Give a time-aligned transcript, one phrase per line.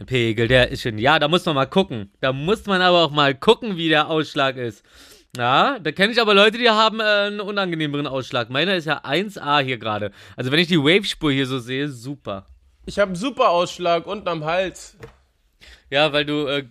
[0.00, 0.96] Ein Pegel, der ist schön.
[0.96, 2.10] Ja, da muss man mal gucken.
[2.22, 4.82] Da muss man aber auch mal gucken, wie der Ausschlag ist.
[5.36, 8.48] Ja, da kenne ich aber Leute, die haben äh, einen unangenehmeren Ausschlag.
[8.48, 10.10] Meiner ist ja 1A hier gerade.
[10.36, 12.46] Also wenn ich die Wave-Spur hier so sehe, super.
[12.86, 14.96] Ich habe einen super Ausschlag unten am Hals.
[15.90, 16.64] Ja, weil du äh,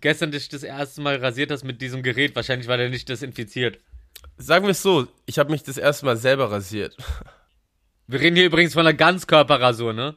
[0.00, 2.34] gestern dich das erste Mal rasiert hast mit diesem Gerät.
[2.34, 3.78] Wahrscheinlich war der nicht desinfiziert.
[4.38, 6.96] Sagen wir es so, ich habe mich das erste Mal selber rasiert.
[8.06, 10.16] Wir reden hier übrigens von einer Ganzkörperrasur, ne?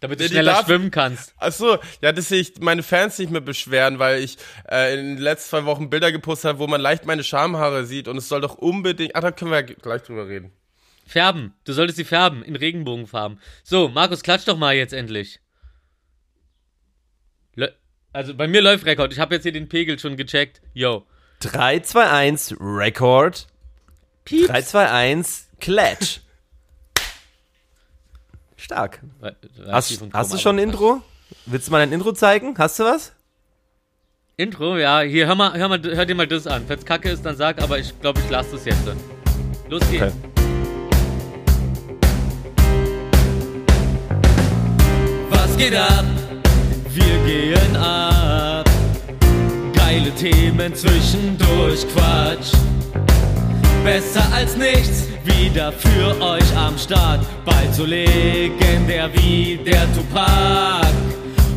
[0.00, 1.34] Damit du Nee, schneller darf- schwimmen kannst.
[1.38, 4.38] Ach so, ja, das sehe ich meine Fans nicht mehr beschweren, weil ich
[4.70, 8.08] äh, in den letzten zwei Wochen Bilder gepostet habe, wo man leicht meine Schamhaare sieht
[8.08, 9.14] und es soll doch unbedingt.
[9.14, 10.52] Ach, da können wir ja gleich drüber reden.
[11.06, 11.54] Färben.
[11.64, 13.40] Du solltest sie färben in Regenbogenfarben.
[13.62, 15.40] So, Markus, klatsch doch mal jetzt endlich.
[17.56, 17.72] Lö-
[18.12, 19.12] Also bei mir läuft Rekord.
[19.12, 20.60] Ich habe jetzt hier den Pegel schon gecheckt.
[20.72, 21.04] Yo.
[21.40, 23.46] 3, 2, 1, Record.
[24.24, 24.46] Pieps.
[24.48, 26.20] 3, 2, 1, Klatsch.
[28.60, 29.00] Stark.
[29.70, 31.00] Hast, hast du schon ein Intro?
[31.46, 32.54] Willst du mal ein Intro zeigen?
[32.58, 33.12] Hast du was?
[34.36, 35.00] Intro, ja.
[35.00, 36.68] Hier, hör mal, hör mal, hör dir mal das an.
[36.68, 38.80] Wenn's kacke ist, dann sag, aber ich glaube, ich lasse das jetzt.
[39.68, 40.02] Los geht's.
[40.02, 40.12] Okay.
[45.30, 46.04] Was geht ab?
[46.88, 48.68] Wir gehen ab.
[49.74, 52.52] Geile Themen zwischendurch Quatsch.
[53.84, 57.20] Besser als nichts, wieder für euch am Start.
[57.44, 60.86] Bald so legendär wie der Tupac.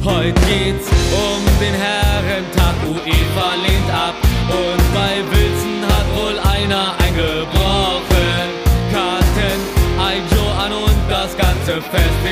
[0.03, 4.15] Heute geht's um den Herrentag, UEFA lehnt ab.
[4.49, 8.47] Und bei Wilson hat wohl einer eingebrochen.
[8.91, 9.59] Karten,
[9.99, 12.22] ein Joe an und das ganze Festival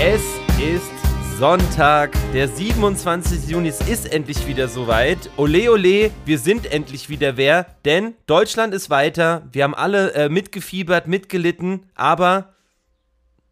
[0.00, 0.22] Es
[0.60, 0.92] ist
[1.40, 3.48] Sonntag, der 27.
[3.48, 3.66] Juni.
[3.66, 5.28] Es ist endlich wieder soweit.
[5.36, 9.48] Ole, ole, wir sind endlich wieder wer, denn Deutschland ist weiter.
[9.50, 12.54] Wir haben alle äh, mitgefiebert, mitgelitten, aber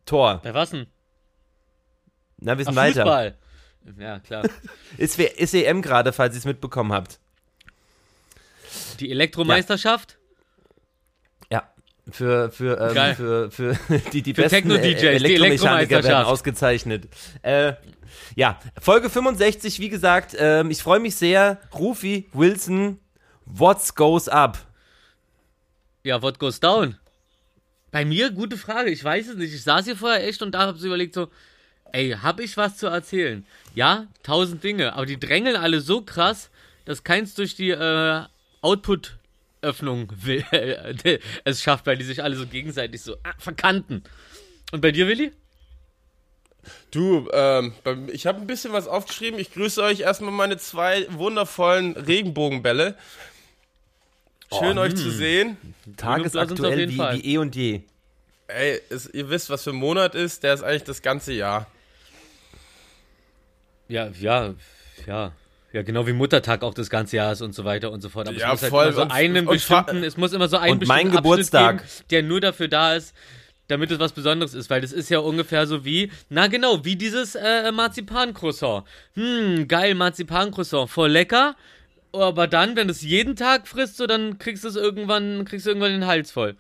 [0.04, 0.40] Tor.
[0.44, 0.86] Bei was denn?
[2.38, 3.02] Na, wir Ach, sind weiter.
[3.02, 3.38] Fußball.
[3.98, 4.44] Ja, klar.
[4.98, 7.18] Ist, ist EM gerade, falls ihr es mitbekommen habt.
[9.00, 10.12] Die Elektromeisterschaft?
[10.12, 10.25] Ja.
[12.10, 13.76] Für, für, ähm, für, für
[14.12, 17.08] die, die Für besten äh, Elektromechaniker werden ausgezeichnet.
[17.42, 17.72] Äh,
[18.36, 21.58] ja, Folge 65, wie gesagt, ähm, ich freue mich sehr.
[21.74, 23.00] Rufi, Wilson,
[23.44, 24.58] what's goes up?
[26.04, 26.96] Ja, what goes down?
[27.90, 28.90] Bei mir, gute Frage.
[28.90, 29.52] Ich weiß es nicht.
[29.52, 31.28] Ich saß hier vorher echt und da habe so überlegt, so,
[31.92, 33.44] ey, hab ich was zu erzählen?
[33.74, 34.92] Ja, tausend Dinge.
[34.92, 36.50] Aber die drängeln alle so krass,
[36.84, 38.22] dass keins durch die äh,
[39.66, 40.44] Output-Öffnung will,
[41.44, 44.03] es schafft, weil die sich alle so gegenseitig so ah, verkanten.
[44.72, 45.32] Und bei dir, Willi?
[46.91, 47.72] Du, ähm,
[48.12, 49.38] ich habe ein bisschen was aufgeschrieben.
[49.38, 52.97] Ich grüße euch erstmal meine zwei wundervollen Regenbogenbälle.
[54.59, 55.56] Schön euch zu sehen.
[55.97, 57.16] Tagesaktuell jeden wie, Fall.
[57.16, 57.83] wie eh und je.
[58.48, 60.43] Ey, es, ihr wisst, was für ein Monat ist.
[60.43, 61.66] Der ist eigentlich das ganze Jahr.
[63.88, 64.54] Ja, ja,
[65.06, 65.33] ja.
[65.72, 68.28] Ja, genau wie Muttertag auch das ganze Jahr ist und so weiter und so fort.
[68.28, 68.84] Aber Ja, es muss halt voll.
[68.87, 71.78] immer so einen und bestimmten, es muss immer so einen Und mein bestimmten Geburtstag.
[71.78, 73.15] Geben, der nur dafür da ist,
[73.69, 76.97] damit es was Besonderes ist, weil das ist ja ungefähr so wie, na genau, wie
[76.97, 78.84] dieses äh, Marzipan-Croissant.
[79.15, 81.56] Hm, geil, Marzipan-Croissant, voll lecker,
[82.12, 85.66] aber dann, wenn du es jeden Tag frisst, so, dann kriegst du es irgendwann, kriegst
[85.66, 86.56] du irgendwann den Hals voll.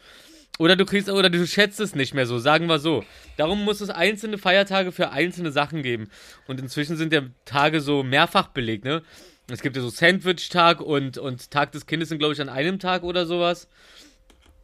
[0.58, 3.04] Oder du kriegst, oder du schätzt es nicht mehr so, sagen wir so.
[3.36, 6.08] Darum muss es einzelne Feiertage für einzelne Sachen geben.
[6.46, 9.02] Und inzwischen sind ja Tage so mehrfach belegt, ne?
[9.48, 12.78] Es gibt ja so Sandwich-Tag und, und Tag des Kindes sind, glaube ich, an einem
[12.78, 13.68] Tag oder sowas.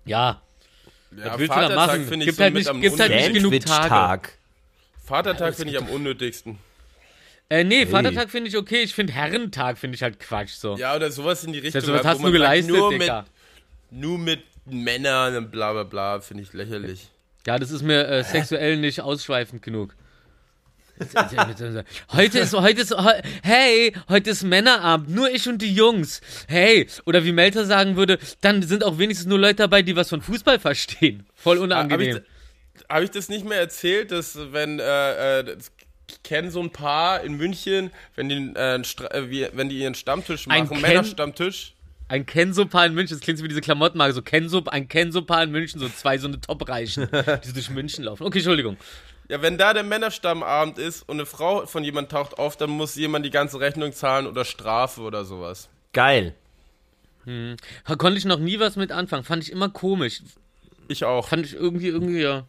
[0.05, 0.41] Ja,
[1.17, 2.07] Ja, Was willst du da machen?
[2.07, 3.51] finde ich Gibt so halt mit nicht- am gibt halt nicht unnötigsten.
[3.51, 3.89] genug Tage.
[3.89, 4.39] Sandwich-Tag.
[5.05, 6.59] Vatertag finde ich am unnötigsten.
[7.51, 8.81] Äh, nee, Vatertag finde ich okay.
[8.83, 10.77] Ich finde Herrentag finde ich halt Quatsch so.
[10.77, 11.83] Ja, oder sowas in die Richtung.
[11.83, 13.27] das heißt, was wo hast du sagt, geleistet, nur mit, Digga?
[13.91, 17.09] nur mit Männern und bla bla bla, finde ich lächerlich.
[17.47, 19.95] Ja, das ist mir äh, sexuell nicht ausschweifend genug.
[22.13, 26.21] Heute ist, heute ist, he- hey, heute ist Männerabend, nur ich und die Jungs.
[26.47, 30.11] Hey, oder wie Melter sagen würde, dann sind auch wenigstens nur Leute dabei, die was
[30.11, 31.27] von Fußball verstehen.
[31.35, 32.21] Voll Habe unangenehm.
[32.75, 35.73] ich, hab ich das nicht mehr erzählt, dass wenn äh, äh, das-
[36.11, 40.47] ich kenne so ein Paar in München, wenn die, äh, äh, wenn die ihren Stammtisch
[40.47, 41.73] machen, Männerstammtisch.
[42.13, 45.51] Ein Kenso-Paar in München, das klingt so wie diese Klamottenmarke, so Kenso, ein Kenso-Paar in
[45.51, 48.25] München, so zwei so eine Top-Reichen, die so durch München laufen.
[48.25, 48.77] Okay, Entschuldigung.
[49.31, 52.97] Ja, wenn da der Männerstammabend ist und eine Frau von jemand taucht auf, dann muss
[52.97, 55.71] jemand die ganze Rechnung zahlen oder Strafe oder sowas.
[55.95, 56.35] Geil.
[57.25, 59.25] Da konnte ich noch nie was mit anfangen.
[59.25, 60.21] Fand ich immer komisch.
[60.89, 61.29] Ich auch.
[61.29, 62.45] Fand ich irgendwie, irgendwie, ja.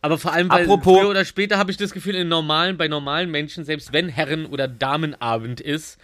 [0.00, 2.88] Aber vor allem, weil Apropos- früher oder später habe ich das Gefühl, in normalen, bei
[2.88, 5.98] normalen Menschen, selbst wenn Herren- oder Damenabend ist,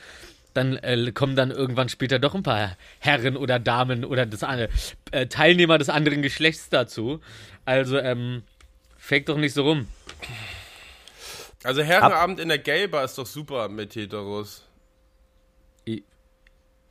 [0.56, 4.68] dann äh, kommen dann irgendwann später doch ein paar Herren oder Damen oder das andere,
[5.12, 7.20] äh, Teilnehmer des anderen Geschlechts dazu.
[7.64, 8.42] Also, ähm,
[8.96, 9.88] fake doch nicht so rum.
[11.64, 14.62] Also Herrenabend in der Gay-Bar ist doch super mit Heteros.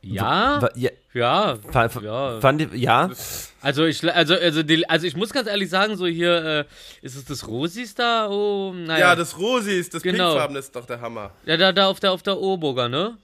[0.02, 1.58] Ja, Ja, ja,
[2.02, 2.40] ja.
[2.40, 3.10] Fand, ich- ja,
[3.60, 6.64] Also ich, also, also, die, also ich muss ganz ehrlich sagen, so hier, äh,
[7.04, 8.28] ist es das Rosis da?
[8.30, 8.98] Oh, naja.
[9.10, 10.28] Ja, das Rosis, das Genau.
[10.30, 11.32] Pinkfarben ist doch der Hammer.
[11.44, 13.16] ja, da, da auf der, auf der Oburger, ne?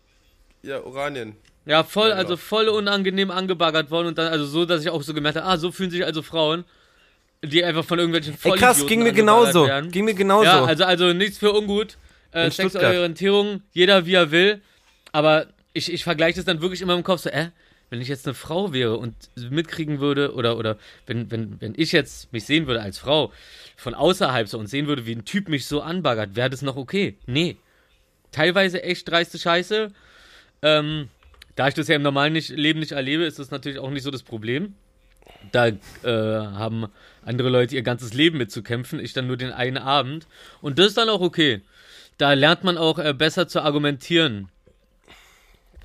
[0.62, 1.36] Ja, Oranien.
[1.64, 2.40] Ja, voll, Ja, also doch.
[2.42, 5.56] voll unangenehm angebaggert worden und dann, also so, dass ich auch so gemerkt habe, ah,
[5.56, 6.64] so fühlen sich also Frauen,
[7.44, 9.66] die einfach von irgendwelchen ey Vollidioten krass, ging mir genauso.
[9.66, 9.90] werden.
[9.90, 10.44] Ging mir genauso.
[10.44, 11.96] Ja, also, also nichts für ungut.
[12.32, 12.96] Äh, In sexuelle Stuttgart.
[12.96, 14.60] Orientierung, jeder wie er will.
[15.12, 17.48] Aber ich, ich vergleiche das dann wirklich immer im Kopf so, äh,
[17.90, 19.14] wenn ich jetzt eine Frau wäre und
[19.50, 23.32] mitkriegen würde, oder, oder wenn, wenn, wenn ich jetzt mich sehen würde als Frau
[23.76, 26.76] von außerhalb so und sehen würde, wie ein Typ mich so anbaggert, wäre das noch
[26.76, 27.16] okay?
[27.26, 27.56] Nee.
[28.30, 29.92] Teilweise echt dreiste Scheiße.
[30.62, 31.08] Ähm,
[31.56, 34.04] da ich das ja im normalen nicht, Leben nicht erlebe, ist das natürlich auch nicht
[34.04, 34.74] so das Problem.
[35.50, 35.74] Da äh,
[36.04, 36.86] haben
[37.24, 40.26] andere Leute ihr ganzes Leben mitzukämpfen, ich dann nur den einen Abend.
[40.60, 41.62] Und das ist dann auch okay.
[42.18, 44.48] Da lernt man auch äh, besser zu argumentieren.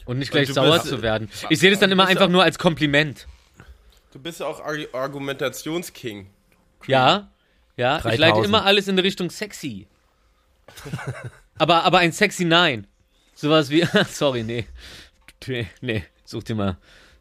[0.06, 1.30] Und nicht gleich du sauer bist- zu werden.
[1.50, 3.28] Ich sehe das dann immer einfach ja- nur als Kompliment.
[4.14, 6.28] Du bist ja auch Ar Argumentationsking.
[6.88, 7.30] Ja,
[7.76, 7.98] ja.
[7.98, 8.20] Ich 3000.
[8.20, 9.88] leite immer alles in Richtung sexy.
[11.58, 12.88] aber, aber ein sexy Nein.
[13.40, 14.66] Sowas wie, sorry, nee.
[15.82, 16.04] Nee.
[16.26, 16.78] Such dir mal,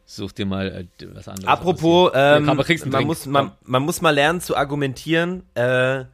[0.07, 1.47] such dir mal äh, was anderes.
[1.47, 3.05] Apropos, ähm, Ja, man, Drink.
[3.05, 5.43] muss, man, man muss mal lernen zu argumentieren.
[5.53, 6.05] Äh,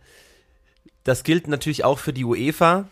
[1.05, 2.85] das gilt natürlich auch für die UEFA.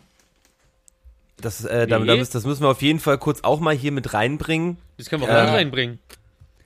[1.37, 3.91] Das, äh, da, da müssen- das müssen wir auf jeden Fall kurz auch mal hier
[3.91, 4.77] mit reinbringen.
[4.97, 5.99] Das können wir auch Äh, reinbringen.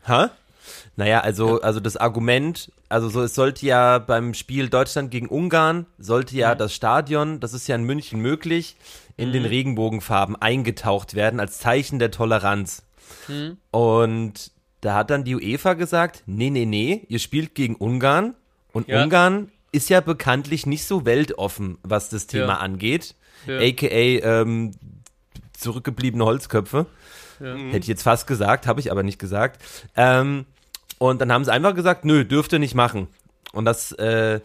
[0.06, 0.28] Hä?
[0.98, 5.86] Naja, also, also das Argument, also so, es sollte ja beim Spiel Deutschland gegen Ungarn,
[5.98, 8.76] sollte ja das Stadion, das ist ja in München möglich,
[9.18, 12.84] in den Regenbogenfarben eingetaucht werden als Zeichen der Toleranz.
[13.72, 14.52] Und
[14.82, 18.36] da hat dann die UEFA gesagt, nee, nee, nee, ihr spielt gegen Ungarn
[18.74, 19.04] und Ja.
[19.04, 22.58] Ungarn ist ja bekanntlich nicht so weltoffen, was das Thema Ja.
[22.58, 23.16] angeht.
[23.48, 23.58] Ja.
[23.60, 24.72] AKA ähm,
[25.54, 26.86] zurückgebliebene Holzköpfe.
[27.40, 29.62] Hätte ich jetzt fast gesagt, habe ich aber nicht gesagt.
[29.98, 30.46] Ähm,
[31.00, 33.08] und dann haben sie einfach gesagt, nö, dürft ihr nicht machen.
[33.52, 34.40] Und das, äh,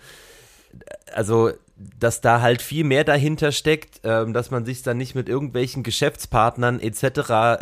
[1.14, 1.50] also,
[1.98, 5.82] dass da halt viel mehr dahinter steckt, ähm, dass man sich dann nicht mit irgendwelchen
[5.82, 7.02] Geschäftspartnern etc.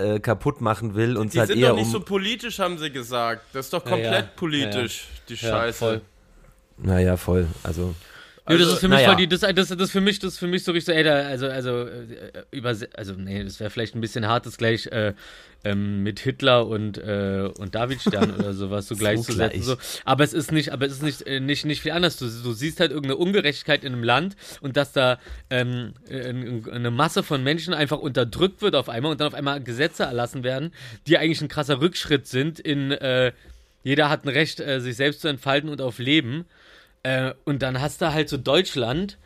[0.01, 1.93] Äh, kaputt machen will und Die halt sind eher doch nicht um.
[1.93, 3.43] so politisch, haben sie gesagt.
[3.53, 4.31] Das ist doch Ja, komplett ja.
[4.37, 5.79] politisch, die Ja, Scheiße.
[5.79, 6.01] voll.
[6.79, 7.47] naja, voll.
[7.63, 7.95] Also.
[8.49, 9.09] Nö, das Also, ist für mich naja.
[9.09, 11.15] voll die, das, das, das für mich, das für mich so richtig so, ey, da,
[11.27, 15.15] also, also, äh, über, also, nee, das wäre vielleicht ein bisschen hart, das gleich äh,
[15.65, 19.61] ähm, mit Hitler und, äh, und Davidstern oder sowas so gleichzusetzen.
[19.61, 19.65] gleich.
[19.65, 19.77] So.
[20.05, 22.17] Aber es ist nicht, aber es ist nicht, äh, nicht, nicht viel anders.
[22.17, 25.19] Du, du siehst halt irgendeine Ungerechtigkeit in einem Land und dass da
[25.51, 26.29] ähm, äh,
[26.71, 30.45] eine Masse von Menschen einfach unterdrückt wird auf einmal und dann auf einmal Gesetze erlassen
[30.45, 30.73] werden,
[31.07, 33.33] die eigentlich ein krasser Rückschritt sind in äh,
[33.85, 36.45] jeder hat ein Recht, äh, sich selbst zu entfalten und auf Leben.
[37.09, 39.17] Äh, und dann hast du halt so Deutschland.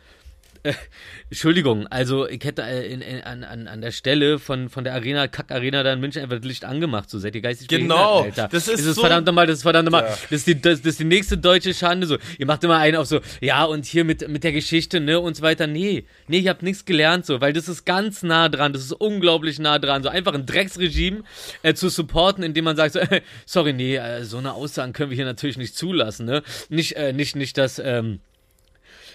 [0.63, 0.73] Äh,
[1.29, 5.27] Entschuldigung, also ich hätte äh, in, in, an, an, der Stelle von, von der Arena,
[5.27, 8.55] Kack-Arena da in München einfach das Licht angemacht, so seid ihr geistig Genau, behindert, Alter.
[8.55, 10.09] das ist das so- verdammt nochmal, das ist verdammt nochmal, Ja.
[10.09, 12.97] das, ist die, das, das ist die nächste deutsche Schande, so, ihr macht immer einen
[12.97, 16.39] auf so, ja und hier mit, mit der Geschichte, ne, und so weiter, nee, nee,
[16.39, 19.79] ihr habt nichts gelernt, so, weil das ist ganz nah dran, das ist unglaublich nah
[19.79, 21.23] dran, so einfach ein Drecksregime
[21.63, 25.09] äh, zu supporten, indem man sagt, so, äh, sorry, nee, äh, so eine Aussagen können
[25.09, 28.19] wir hier natürlich nicht zulassen, ne, nicht, äh, nicht, nicht, dass, ähm,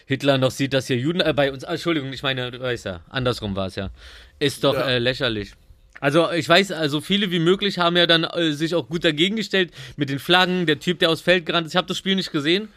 [0.09, 3.01] Hitler noch sieht, dass hier Juden äh, bei uns, Entschuldigung, ich meine, du weißt ja,
[3.11, 3.91] andersrum war es ja.
[4.39, 4.89] Ist doch Ja.
[4.89, 5.53] äh, lächerlich.
[6.01, 9.37] Also ich weiß, also viele wie möglich haben ja dann äh, sich auch gut dagegen
[9.37, 11.75] gestellt mit den Flaggen, der Typ, der aus Feld gerannt ist.
[11.75, 12.69] Ich habe das Spiel nicht gesehen,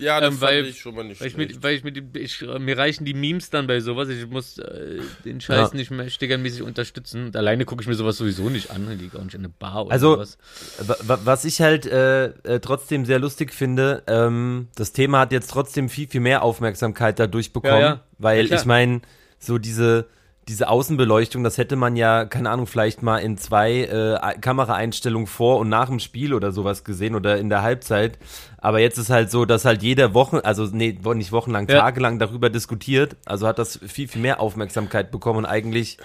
[0.00, 2.16] Ja, das Ähm, fand weil- ich schon mal nicht weil ich mit, weil ich mit,
[2.16, 4.08] ich, mir reichen die Memes dann bei sowas.
[4.08, 5.76] Ich muss äh, den Scheiß Ja.
[5.76, 7.26] nicht mehr stickermäßig unterstützen.
[7.26, 8.90] Und alleine gucke ich mir sowas sowieso nicht an.
[8.92, 10.38] Ich liege auch nicht in eine Bar oder Also, sowas.
[10.78, 15.32] Wa- wa- Was ich halt äh, äh, trotzdem sehr lustig finde, ähm, das Thema hat
[15.32, 18.00] jetzt trotzdem viel, viel mehr Aufmerksamkeit dadurch bekommen, Ja, ja.
[18.18, 19.02] weil ich meine,
[19.38, 20.06] so diese,
[20.48, 25.58] diese Außenbeleuchtung, das hätte man ja, keine Ahnung, vielleicht mal in zwei äh, Kameraeinstellungen vor
[25.58, 28.18] und nach dem Spiel oder sowas gesehen oder in der Halbzeit.
[28.58, 31.80] Aber jetzt ist halt so, dass halt jeder Woche, also nee, nicht wochenlang, Ja.
[31.80, 33.16] tagelang darüber diskutiert.
[33.26, 35.98] Also hat das viel, viel mehr Aufmerksamkeit bekommen und eigentlich,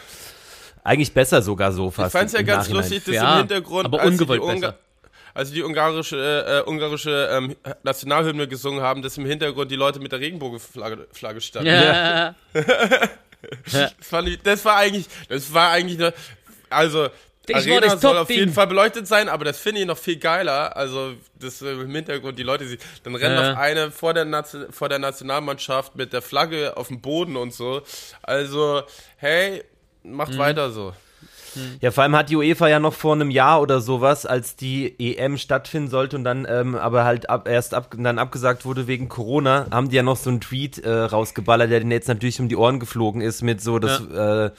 [0.84, 2.12] eigentlich besser sogar so Ich fast.
[2.12, 2.82] fand's ja ganz Nachhinein.
[2.84, 4.78] lustig, dass Ja, im Hintergrund, aber ungewollt besser.
[5.34, 10.00] als sie die ungarische, äh, ungarische ähm, Nationalhymne gesungen haben, dass im Hintergrund die Leute
[10.00, 11.68] mit der Regenbogenflagge Flagge standen.
[11.70, 12.36] Ja.
[13.72, 16.14] Das, fand ich, das war eigentlich, das war eigentlich nur,
[16.70, 17.10] also
[17.48, 20.76] Die Arena soll auf jeden Fall beleuchtet sein, aber das finde ich noch viel geiler.
[20.76, 23.52] Also das äh, im Hintergrund, die Leute, sie, dann rennen ja.
[23.52, 27.84] auf eine vor der, vor der Nationalmannschaft mit der Flagge auf dem Boden und so.
[28.22, 28.84] Also,
[29.18, 29.64] hey,
[30.04, 30.38] macht mhm.
[30.38, 30.94] weiter so.
[31.56, 31.78] Hm.
[31.82, 34.96] Ja, vor allem hat die UEFA ja noch vor einem Jahr oder sowas, als die
[35.00, 39.10] EM stattfinden sollte und dann ähm, aber halt ab, erst ab, dann abgesagt wurde wegen
[39.10, 42.50] Corona, haben die ja noch so einen Tweet äh, rausgeballert, der den jetzt natürlich um
[42.50, 44.46] die Ohren geflogen ist mit so das ja.
[44.46, 44.52] äh,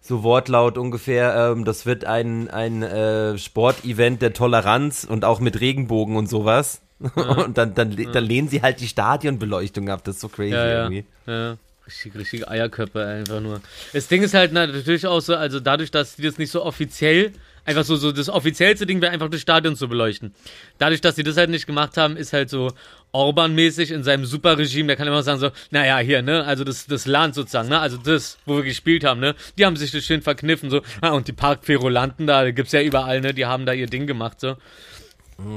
[0.00, 5.60] so Wortlaut ungefähr, ähm, das wird ein, ein äh, Sportevent der Toleranz und auch mit
[5.60, 6.82] Regenbogen und sowas.
[7.16, 7.22] Ja.
[7.44, 8.10] und dann, dann, ja.
[8.10, 11.04] dann lehnen sie halt die Stadionbeleuchtung ab, das ist so crazy irgendwie.
[11.26, 11.56] Ja.
[11.86, 13.60] Richtig, richtige Eierköpfe einfach nur.
[13.92, 17.32] Das Ding ist halt natürlich auch so, also dadurch, dass die das nicht so offiziell,
[17.66, 20.34] einfach so, so das offiziellste Ding wäre einfach das Stadion zu beleuchten.
[20.78, 22.72] Dadurch, dass sie das halt nicht gemacht haben, ist halt so
[23.12, 27.06] Orban-mäßig in seinem Superregime, der kann immer sagen so, naja, hier, ne, also das, das
[27.06, 30.22] Land sozusagen, ne, also das, wo wir gespielt haben, ne, die haben sich das schön
[30.22, 33.86] verkniffen, so, ah, und die Parkferolanten da, gibt's ja überall, ne, die haben da ihr
[33.86, 34.56] Ding gemacht, so.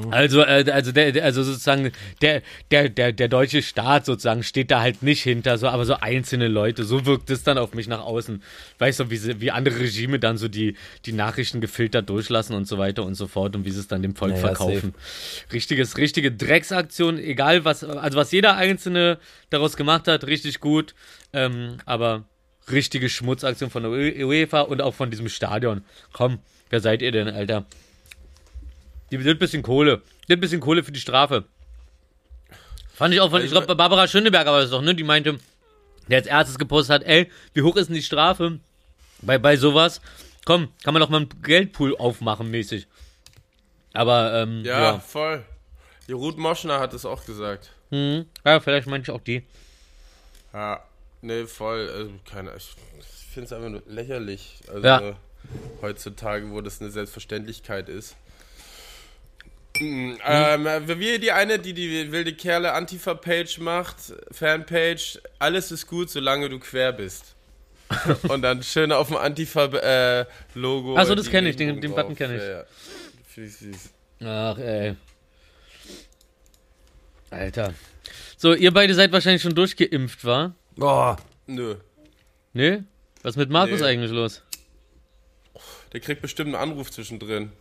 [0.09, 1.91] Also, äh, also, der, also sozusagen
[2.21, 2.41] der,
[2.71, 6.47] der, der, der deutsche Staat sozusagen steht da halt nicht hinter, so, aber so einzelne
[6.47, 8.41] Leute, so wirkt es dann auf mich nach außen.
[8.79, 12.67] Weißt du, wie, sie, wie andere Regime dann so die, die Nachrichten gefiltert durchlassen und
[12.67, 14.93] so weiter und so fort und wie sie es dann dem Volk naja, verkaufen.
[14.97, 15.53] Safe.
[15.53, 19.19] Richtiges, richtige Drecksaktion, egal was, also was jeder Einzelne
[19.51, 20.95] daraus gemacht hat, richtig gut,
[21.33, 22.25] ähm, aber
[22.71, 25.83] richtige Schmutzaktion von der UEFA und auch von diesem Stadion.
[26.13, 27.65] Komm, wer seid ihr denn, Alter?
[29.11, 30.01] Die will ein bisschen Kohle.
[30.27, 31.45] Die ein bisschen Kohle für die Strafe.
[32.93, 34.95] Fand ich auch von, ich glaube, Barbara Schöneberger war das doch, ne?
[34.95, 35.37] Die meinte,
[36.07, 38.59] der als erstes gepostet hat, ey, wie hoch ist denn die Strafe
[39.21, 40.01] bei, bei sowas?
[40.45, 42.87] Komm, kann man doch mal einen Geldpool aufmachen, mäßig.
[43.93, 44.99] Aber, ähm, ja, ja.
[44.99, 45.43] voll.
[46.07, 47.71] Die Ruth Moschner hat es auch gesagt.
[47.91, 48.25] Mhm.
[48.45, 49.43] Ja, vielleicht meinte ich auch die.
[50.53, 50.81] Ja,
[51.21, 51.89] ne, voll.
[51.89, 54.61] Also, keine, ich, ich finde es einfach nur lächerlich.
[54.67, 55.15] Also, ja.
[55.81, 58.15] heutzutage, wo das eine Selbstverständlichkeit ist.
[59.79, 60.17] Mhm.
[60.25, 63.97] Ähm, wie die eine, die die wilde Kerle Antifa-Page macht,
[64.31, 67.35] Fanpage, alles ist gut, solange du quer bist.
[68.27, 70.95] Und dann schön auf dem Antifa-Logo.
[70.95, 72.41] Äh, Achso, das kenne ich, den, den Button kenne ich.
[72.41, 72.63] Ja, ja.
[73.27, 73.89] Finde ich süß.
[74.25, 74.95] Ach, ey.
[77.29, 77.73] Alter.
[78.37, 80.53] So, ihr beide seid wahrscheinlich schon durchgeimpft, wa?
[80.75, 81.17] Boah.
[81.45, 81.75] Nö.
[82.53, 82.81] Nö?
[83.23, 83.87] Was ist mit Markus nee.
[83.87, 84.43] eigentlich los?
[85.93, 87.51] Der kriegt bestimmt einen Anruf zwischendrin.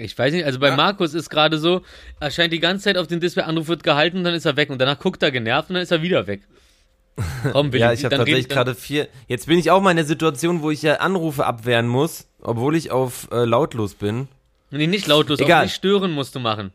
[0.00, 0.76] Ich weiß nicht, also bei ja.
[0.76, 1.82] Markus ist gerade so,
[2.20, 4.56] er scheint die ganze Zeit auf den Display, Anruf wird gehalten und dann ist er
[4.56, 6.42] weg und danach guckt er genervt und dann ist er wieder weg.
[7.52, 9.08] Komm, ja, ich habe tatsächlich gerade vier.
[9.26, 12.76] Jetzt bin ich auch mal in der Situation, wo ich ja Anrufe abwehren muss, obwohl
[12.76, 14.28] ich auf äh, lautlos bin.
[14.70, 15.60] Nee, nicht lautlos, Egal.
[15.60, 16.72] auch nicht stören musst du machen.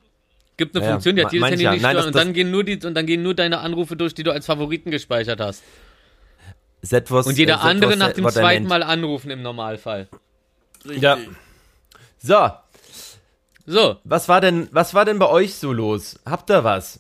[0.58, 2.52] Gibt eine ja, Funktion, die hat jedes Handy nicht Nein, stören das, und dann gehen
[2.52, 5.64] nur die und dann gehen nur deine Anrufe durch, die du als Favoriten gespeichert hast.
[6.82, 10.10] Was, und jeder äh, andere nach dem zweiten Mal anrufen im Normalfall.
[10.84, 11.02] Richtig.
[11.02, 11.18] Ja.
[12.18, 12.50] So,
[13.66, 13.98] so.
[14.04, 16.20] Was war denn, was war denn bei euch so los?
[16.26, 17.00] Habt ihr was?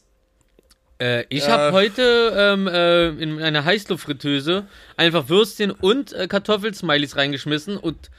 [0.99, 1.51] Äh, ich äh.
[1.51, 4.65] habe heute ähm, äh, in eine Heißluftfritteuse
[4.95, 8.09] einfach Würstchen und äh, Kartoffelsmileys reingeschmissen und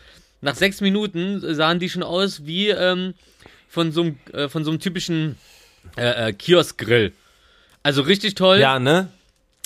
[0.40, 3.14] nach sechs Minuten sahen die schon aus wie ähm,
[3.68, 5.36] von so einem äh, von so einem typischen
[5.96, 7.12] äh, äh, Kioskgrill.
[7.82, 8.58] Also richtig toll.
[8.58, 9.08] Ja, ne?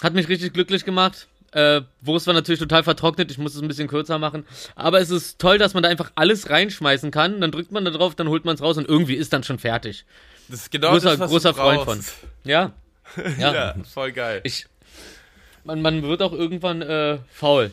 [0.02, 1.26] Hat mich richtig glücklich gemacht.
[1.52, 4.44] Äh, Wurst war natürlich total vertrocknet, ich muss es ein bisschen kürzer machen.
[4.74, 7.40] Aber es ist toll, dass man da einfach alles reinschmeißen kann.
[7.40, 9.58] Dann drückt man da drauf, dann holt man es raus und irgendwie ist dann schon
[9.58, 10.04] fertig.
[10.48, 12.00] Das ist genau großer, das, was großer Freund von.
[12.44, 12.72] Ja.
[13.38, 13.54] Ja.
[13.54, 14.42] ja, voll geil.
[14.44, 14.66] Ich,
[15.64, 17.72] man, man wird auch irgendwann äh, faul.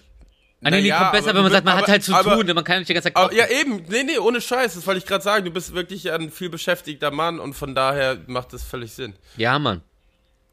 [0.63, 2.37] Ah, nee, nee, ja, kommt besser, wenn man sagt, man aber, hat halt zu aber,
[2.37, 4.87] tun, man kann nicht die ganze Zeit aber, Ja, eben, nee, nee, ohne Scheiß, das
[4.87, 8.53] wollte ich gerade sagen, du bist wirklich ein viel beschäftigter Mann und von daher macht
[8.53, 9.13] das völlig Sinn.
[9.37, 9.81] Ja, Mann.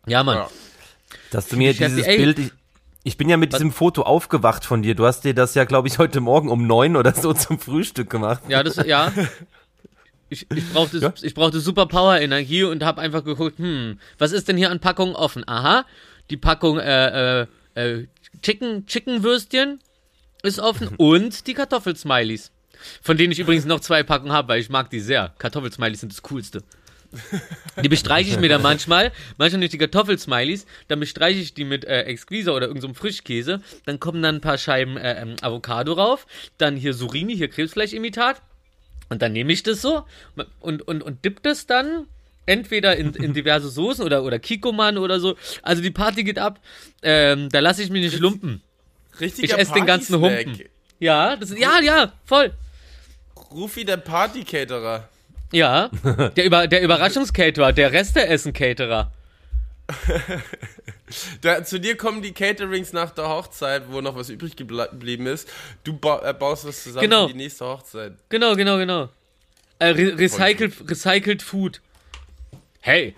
[0.07, 0.37] Ja, Mann.
[0.37, 0.51] Ja.
[1.31, 2.51] Dass du mir dieses Bild, ich,
[3.05, 3.59] ich bin ja mit Was?
[3.59, 4.95] diesem Foto aufgewacht von dir.
[4.95, 8.11] Du hast dir das ja, glaube ich, heute Morgen um neun oder so zum Frühstück
[8.11, 8.43] gemacht.
[8.49, 9.13] Ja, das, ja.
[10.29, 11.13] Ich, ich brauchte, ja?
[11.21, 15.15] ich brauchte super Power-Energie und habe einfach geguckt, hm, was ist denn hier an Packungen
[15.15, 15.47] offen?
[15.47, 15.85] Aha,
[16.31, 18.07] die Packung äh, äh, äh,
[18.41, 19.81] Chicken, Chicken Würstchen
[20.43, 22.51] ist offen und die Kartoffelsmileys.
[23.03, 25.35] Von denen ich übrigens noch zwei Packungen habe, weil ich mag die sehr.
[25.39, 26.63] Kartoffelsmileys sind das Coolste.
[27.83, 31.85] Die bestreiche ich mir dann manchmal, manchmal nicht die Kartoffelsmileys, dann bestreiche ich die mit
[31.85, 35.93] äh, Exquisa oder irgendeinem so Frischkäse, dann kommen dann ein paar Scheiben äh, ähm, Avocado
[35.93, 36.27] rauf,
[36.59, 38.41] dann hier Surimi, hier Krebsfleischimitat
[39.09, 40.05] und dann nehme ich das so
[40.61, 42.07] und, und, und dipp das dann
[42.47, 45.37] entweder in, in diverse Soßen oder, oder Kikoman oder so.
[45.63, 46.61] Also die Party geht ab,
[47.03, 48.63] ähm, da lasse ich mich nicht lumpen.
[49.21, 49.45] Richtig.
[49.45, 50.59] Ich esse den ganzen Humpen.
[50.99, 52.53] Ja, das, ja, ja, voll.
[53.51, 55.09] Rufi, der Party-Caterer.
[55.53, 55.89] Ja,
[56.37, 59.13] der, Über, der Überraschungscaterer, der Resteessen-Caterer.
[61.43, 65.49] Da, zu dir kommen die Caterings nach der Hochzeit, wo noch was übrig geblieben ist.
[65.85, 67.27] Du ba äh, baust was zusammen Genau.
[67.27, 68.15] für die nächste Hochzeit.
[68.31, 69.11] Genau, genau, genau.
[69.79, 71.81] Äh, re recycled, recycled Food.
[72.81, 73.15] Hey,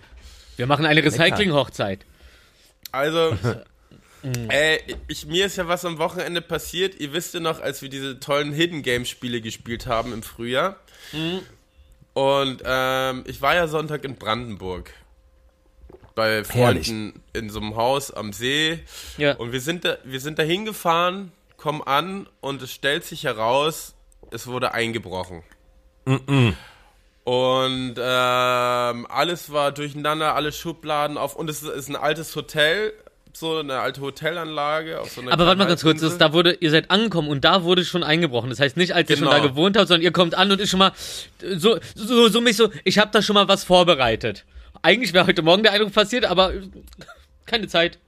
[0.57, 2.01] wir machen eine Recycling-Hochzeit.
[2.91, 3.37] Also,
[4.49, 6.99] äh, ich, mir ist ja was am Wochenende passiert.
[6.99, 10.77] Ihr wisst ja noch, als wir diese tollen Hidden Game Spiele gespielt haben im Frühjahr.
[12.15, 14.93] Und ähm, ich war ja Sonntag in Brandenburg.
[16.15, 18.79] Bei Freunden in so einem Haus am See.
[19.19, 19.35] Ja.
[19.35, 23.97] Und wir sind da, wir sind da hingefahren, kommen an und es stellt sich heraus,
[24.31, 25.43] es wurde eingebrochen.
[27.25, 32.93] Und ähm, alles war durcheinander, alle Schubladen auf und es ist ein altes Hotel,
[33.37, 36.53] so eine alte Hotelanlage auf so einer Aber warte mal ganz kurz, das, da wurde,
[36.61, 38.51] ihr seid angekommen und da wurde schon eingebrochen.
[38.51, 39.37] Das heißt nicht, als ihr schon Genau.
[39.41, 40.93] da gewohnt habt, sondern ihr kommt an und ist schon mal
[41.57, 44.45] so, so, so mich so, ich habe da schon mal was vorbereitet.
[44.83, 46.61] Eigentlich wäre heute Morgen der Eindruck passiert, aber äh,
[47.47, 47.99] keine Zeit.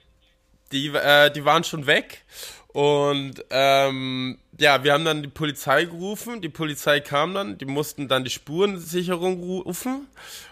[0.72, 2.22] die, äh, die waren schon weg.
[2.68, 6.42] Und ähm, ja, wir haben dann die Polizei gerufen.
[6.42, 10.06] Die Polizei kam dann, die mussten dann die Spurensicherung rufen.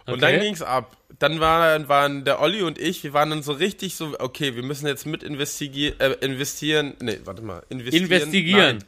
[0.06, 0.20] Und Okay.
[0.20, 0.96] dann ging's ab.
[1.18, 4.62] Dann war, waren der Olli und ich, wir waren dann so richtig so, okay, wir
[4.62, 6.94] müssen jetzt mit investigieren, äh, investieren.
[7.00, 7.62] Nee, warte mal.
[7.68, 8.04] Investieren.
[8.04, 8.76] Investigieren.
[8.78, 8.84] Nein.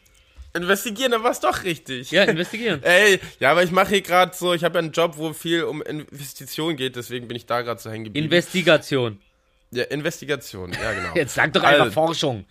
[0.54, 2.11] Investigieren, dann war's doch richtig.
[2.11, 2.83] Ja, investigieren.
[2.85, 5.64] Ey, ja, aber ich mache hier gerade so, ich habe ja einen Job, wo viel
[5.64, 8.25] um Investitionen geht, deswegen bin ich da gerade so hängen geblieben.
[8.25, 9.21] Investigation.
[9.71, 11.11] ja, Investigation, ja genau.
[11.14, 12.47] Jetzt sag doch einfach Also, Forschung.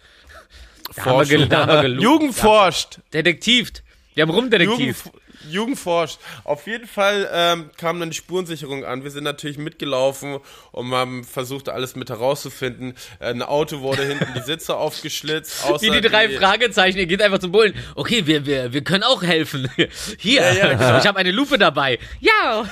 [0.96, 1.50] Da haben wir, Forschung.
[1.50, 2.02] da haben wir.
[2.02, 3.00] Jugend forscht.
[3.12, 3.72] Detektiv.
[4.14, 5.06] Wir haben Rumdetektiv.
[5.06, 6.20] Jugend, Jugend forscht.
[6.44, 9.04] Auf jeden Fall ähm, kam dann die Spurensicherung an.
[9.04, 10.40] Wir sind natürlich mitgelaufen
[10.72, 12.94] und haben versucht, alles mit herauszufinden.
[13.20, 15.66] Ein Auto wurde hinten die Sitze aufgeschlitzt.
[15.66, 17.74] Außer Wie die drei Fragezeichen, ihr geht einfach zum Bullen.
[17.96, 19.70] Okay, wir, wir, wir können auch helfen.
[20.18, 20.98] Hier, Ja, ja, genau.
[21.00, 22.00] ich habe eine Lupe dabei.
[22.20, 22.66] Ja.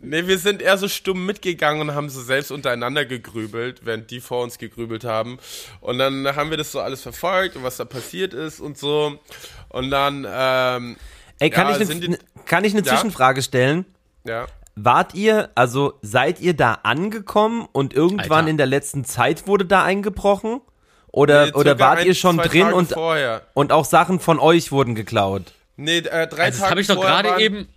[0.00, 4.20] Nee, wir sind eher so stumm mitgegangen und haben so selbst untereinander gegrübelt, während die
[4.20, 5.38] vor uns gegrübelt haben.
[5.80, 9.18] Und dann haben wir das so alles verfolgt und was da passiert ist und so.
[9.68, 10.96] Und dann, ähm,
[11.44, 12.92] Ey, kann Ja, ich eine die- kann ich eine Ja?
[12.92, 13.84] Zwischenfrage stellen?
[14.24, 14.46] ja.
[14.76, 18.48] Wart ihr, also seid ihr da angekommen und irgendwann Alter.
[18.48, 20.60] in der letzten Zeit wurde da eingebrochen?
[21.12, 23.42] Oder, Nee, oder wart ein, ihr schon drin Tage und, vorher.
[23.54, 25.52] und auch Sachen von euch wurden geklaut?
[25.76, 27.68] Nee, äh, drei Das Tage habe ich doch vorher gerade waren- eben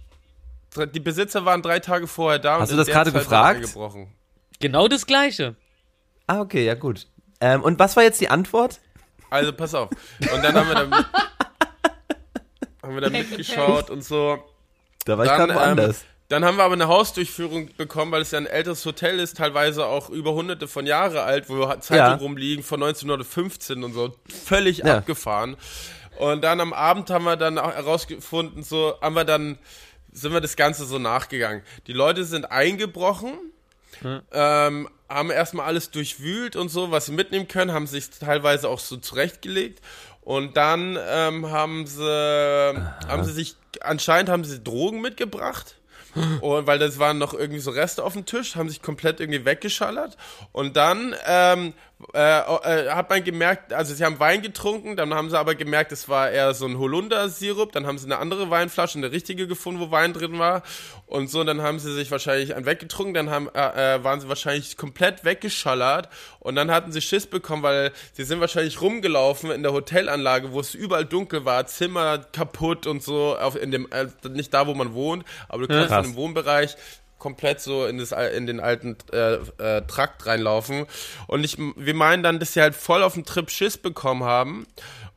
[0.91, 2.59] Die Besitzer waren drei Tage vorher da.
[2.59, 3.57] Hast und du das gerade gefragt?
[3.57, 4.07] eingebrochen.
[4.59, 5.55] genau das Gleiche.
[6.25, 7.05] Ah, okay, ja gut.
[7.41, 8.79] Ähm, und was war jetzt die Antwort?
[9.29, 9.89] Also pass auf.
[10.33, 11.05] Und dann haben wir da,
[12.87, 14.37] haben wir da mitgeschaut und so.
[15.05, 16.01] Da war ich Dann, gerade woanders.
[16.01, 19.37] ähm, dann haben wir aber eine Hausdurchführung bekommen, weil es ja ein älteres Hotel ist,
[19.37, 22.13] teilweise auch über hunderte von Jahre alt, wo Zeitungen Ja.
[22.15, 24.13] rumliegen von 1915 und so.
[24.45, 24.97] Völlig Ja.
[24.97, 25.55] abgefahren.
[26.19, 29.57] Und dann am Abend haben wir dann auch herausgefunden, so haben wir dann,
[30.11, 31.61] sind wir das Ganze so nachgegangen.
[31.85, 33.33] Die Leute sind eingebrochen,
[34.31, 38.79] ähm, haben erstmal alles durchwühlt und so, was sie mitnehmen können, haben sich teilweise auch
[38.79, 39.79] so zurechtgelegt.
[40.27, 45.77] Und dann ähm, haben sie, haben sie sich, anscheinend haben sie Drogen mitgebracht.
[46.41, 49.45] Und weil das waren noch irgendwie so Reste auf dem Tisch, haben sich komplett irgendwie
[49.45, 50.17] weggeschallert.
[50.51, 51.71] Und dann ähm,
[52.13, 55.91] äh, äh, hat man gemerkt, also sie haben Wein getrunken, dann haben sie aber gemerkt,
[55.91, 59.81] es war eher so ein Holundersirup, dann haben sie eine andere Weinflasche, eine richtige gefunden,
[59.81, 60.61] wo Wein drin war.
[61.07, 64.29] Und so, dann haben sie sich wahrscheinlich einen weggetrunken, dann haben, äh, äh, waren sie
[64.29, 69.63] wahrscheinlich komplett weggeschallert und dann hatten sie Schiss bekommen, weil sie sind wahrscheinlich rumgelaufen in
[69.63, 74.05] der Hotelanlage, wo es überall dunkel war, Zimmer kaputt und so, auf, in dem, äh,
[74.29, 76.05] nicht da, wo man wohnt, aber du kannst Krass.
[76.05, 76.77] in dem Wohnbereich
[77.19, 80.85] komplett so in, das, in den alten äh, äh, Trakt reinlaufen.
[81.27, 84.67] Und ich, wir meinen dann, dass sie halt voll auf den Trip Schiss bekommen haben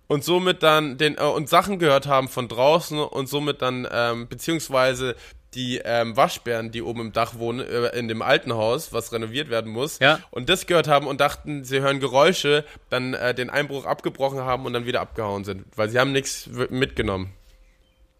[0.06, 4.28] und somit dann den äh, und Sachen gehört haben von draußen und somit dann ähm,
[4.28, 5.14] beziehungsweise
[5.54, 9.50] die ähm, Waschbären, die oben im Dach wohnen, äh, in dem alten Haus, was renoviert
[9.50, 10.20] werden muss, Ja.
[10.30, 14.64] und das gehört haben und dachten, sie hören Geräusche, dann äh, den Einbruch abgebrochen haben
[14.64, 17.32] und dann wieder abgehauen sind, weil sie haben nichts mitgenommen.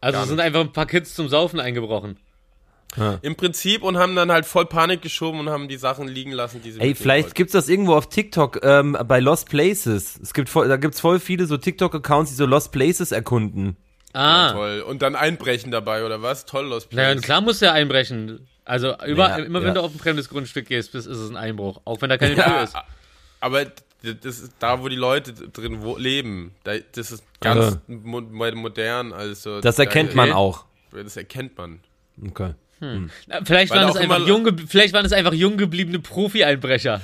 [0.01, 2.19] Also sind einfach ein paar Kids zum Saufen eingebrochen.
[3.23, 6.61] Im Prinzip und haben dann halt voll Panik geschoben und haben die Sachen liegen lassen,
[6.61, 7.35] die sie Ey, vielleicht wollten.
[7.35, 10.19] gibt's das irgendwo auf TikTok ähm, bei Lost Places.
[10.21, 13.77] Es gibt voll, da gibt's voll viele so TikTok-Accounts, die so Lost Places erkunden.
[14.13, 14.81] Ah, Toll.
[14.81, 16.47] Und dann einbrechen dabei, oder was?
[16.47, 17.23] Toll, Los naja, Place.
[17.23, 18.49] klar muss der einbrechen.
[18.65, 19.67] Also über, Ja, immer ja.
[19.67, 21.81] wenn du auf ein fremdes Grundstück gehst, ist es ein Einbruch.
[21.85, 22.75] Auch wenn da keine Tür Ja, ist.
[23.39, 23.67] aber
[24.03, 26.57] das ist da, wo die Leute drin wo leben.
[26.65, 29.13] Da, das ist ganz mo mo modern.
[29.13, 30.65] Also Das erkennt da, man auch.
[30.91, 31.79] Das erkennt man.
[32.27, 32.55] Okay.
[32.81, 37.01] Na, Vielleicht waren, einfach jung, vielleicht waren es einfach jung gebliebene Profi-Einbrecher.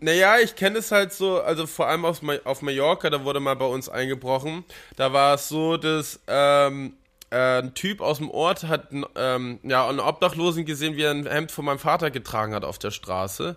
[0.00, 3.56] Naja, ich kenne es halt so, also vor allem auf, auf Mallorca, da wurde mal
[3.56, 4.64] bei uns eingebrochen.
[4.96, 6.94] Da war es so, dass ähm,
[7.30, 11.26] äh, ein Typ aus dem Ort hat ähm, ja, einen Obdachlosen gesehen, wie er ein
[11.26, 13.56] Hemd von meinem Vater getragen hat auf der Straße.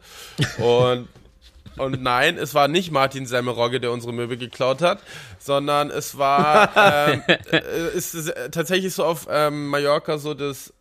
[0.57, 1.07] Und
[1.77, 4.99] Und nein, es war nicht Martin Semmerogge, der unsere Möbel geklaut hat,
[5.39, 6.71] sondern es war,
[7.09, 10.73] ähm, äh, ist es tatsächlich so auf ähm, Mallorca so, dass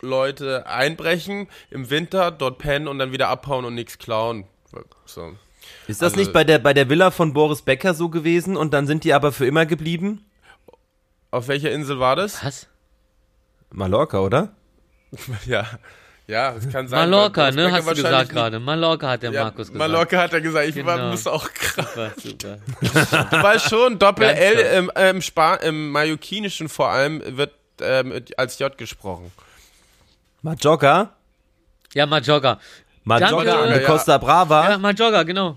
[0.00, 4.44] Leute einbrechen im Winter, dort pennen und dann wieder abhauen und nichts klauen.
[5.04, 5.32] So.
[5.86, 8.72] Ist das also, nicht bei der, bei der Villa von Boris Becker so gewesen und
[8.72, 10.24] dann sind die aber für immer geblieben?
[11.30, 12.44] Auf welcher Insel war das?
[12.44, 12.66] Was?
[13.70, 14.52] Mallorca, oder?
[15.46, 15.66] ja.
[16.26, 17.10] Ja, es kann sein.
[17.10, 18.60] Mallorca, ne, hast du gesagt gerade.
[18.60, 19.78] Mallorca hat der ja, Markus gesagt.
[19.78, 20.68] Mallorca hat er gesagt.
[20.68, 20.86] Ich genau.
[20.86, 21.92] war, muss auch krass.
[21.92, 22.58] Super, super.
[23.30, 25.20] du weißt schon, Doppel-L im, äh, im,
[25.62, 29.32] im Mallorquinischen vor allem wird ähm, als J gesprochen.
[30.42, 31.10] Majorca?
[31.94, 32.58] Ja, Majorca.
[33.04, 34.70] Majorca an der Costa Brava.
[34.70, 35.56] Ja, Majorca, genau.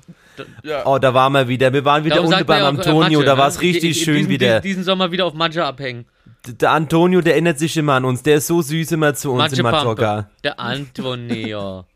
[0.63, 0.85] Ja.
[0.85, 1.71] Oh, da waren wir wieder.
[1.71, 3.61] Wir waren wieder unten beim Antonio, auch, äh, da war es ne?
[3.61, 4.61] richtig die, schön diesen, wieder.
[4.61, 6.05] Diesen Sommer wieder auf Maja abhängen.
[6.45, 8.23] Der Antonio, der erinnert sich immer an uns.
[8.23, 10.29] Der ist so süß immer zu uns Macho in Majorca.
[10.43, 11.85] Der Antonio.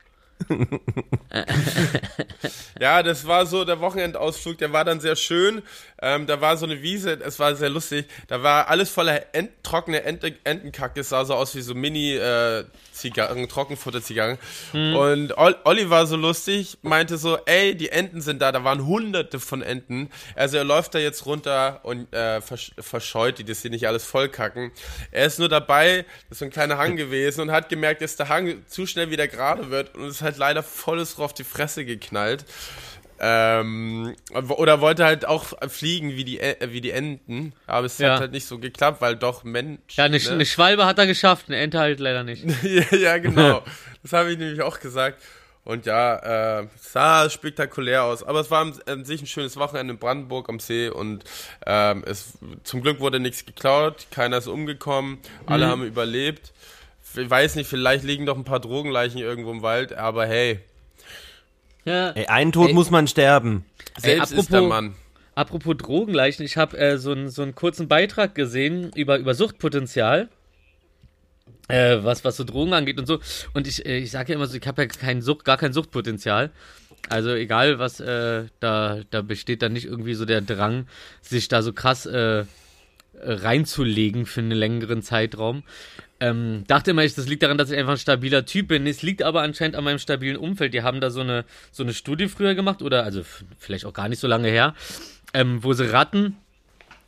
[2.79, 5.61] ja, das war so der Wochenendausflug, der war dann sehr schön.
[6.01, 8.05] Ähm, da war so eine Wiese, es war sehr lustig.
[8.27, 12.65] Da war alles voller Ent, trockene Ente, Entenkacke, es sah so aus wie so Mini-Zigarren,
[12.65, 12.69] äh,
[13.47, 14.37] Trockenfutterzigarren.
[14.73, 14.95] Mhm.
[14.95, 19.39] Und Olli war so lustig, meinte so, ey, die Enten sind da, da waren hunderte
[19.39, 20.09] von Enten.
[20.35, 24.03] Also er läuft da jetzt runter und äh, versch verscheut die, dass sie nicht alles
[24.03, 24.71] vollkacken.
[25.11, 28.15] Er ist nur dabei, das ist so ein kleiner Hang gewesen und hat gemerkt, dass
[28.15, 31.85] der Hang zu schnell wieder gerade wird und es halt leider volles drauf die Fresse
[31.85, 32.45] geknallt.
[33.19, 38.13] Ähm, oder wollte halt auch fliegen wie die, äh, wie die Enten, aber es ja.
[38.13, 39.79] hat halt nicht so geklappt, weil doch Mensch.
[39.95, 40.29] Ja, eine, ne?
[40.29, 42.45] eine Schwalbe hat er geschafft, eine Ente halt leider nicht.
[42.63, 43.63] ja, ja, genau.
[44.03, 45.21] das habe ich nämlich auch gesagt.
[45.63, 48.23] Und ja, äh, sah spektakulär aus.
[48.23, 51.25] Aber es war an sich ein schönes Wochenende in Brandenburg am See und
[51.65, 55.71] ähm, es, zum Glück wurde nichts geklaut, keiner ist umgekommen, alle mhm.
[55.71, 56.53] haben überlebt.
[57.17, 60.61] Ich weiß nicht, vielleicht liegen doch ein paar Drogenleichen irgendwo im Wald, aber hey,
[61.87, 62.09] ja.
[62.11, 62.73] Ey, einen Tod Ey.
[62.73, 63.65] muss man sterben.
[63.97, 64.95] Selbst Ey, apropos, ist der Mann.
[65.35, 70.29] Apropos Drogenleichen, ich habe äh, so, einen, so einen kurzen Beitrag gesehen über, über Suchtpotenzial.
[71.69, 73.19] Äh, was, was so Drogen angeht und so.
[73.53, 75.73] Und ich, äh, ich sage ja immer so, ich habe ja kein Sucht, gar kein
[75.73, 76.51] Suchtpotenzial.
[77.09, 80.87] Also egal was, äh, da, da besteht dann nicht irgendwie so der Drang,
[81.21, 82.45] sich da so krass äh,
[83.21, 85.63] reinzulegen für einen längeren Zeitraum.
[86.19, 88.87] Ähm, dachte immer, das liegt daran, dass ich einfach ein stabiler Typ bin.
[88.87, 90.73] Es liegt aber anscheinend an meinem stabilen Umfeld.
[90.73, 93.21] Die haben da so eine, so eine Studie früher gemacht, oder also
[93.59, 94.73] vielleicht auch gar nicht so lange her,
[95.33, 96.37] ähm, wo sie Ratten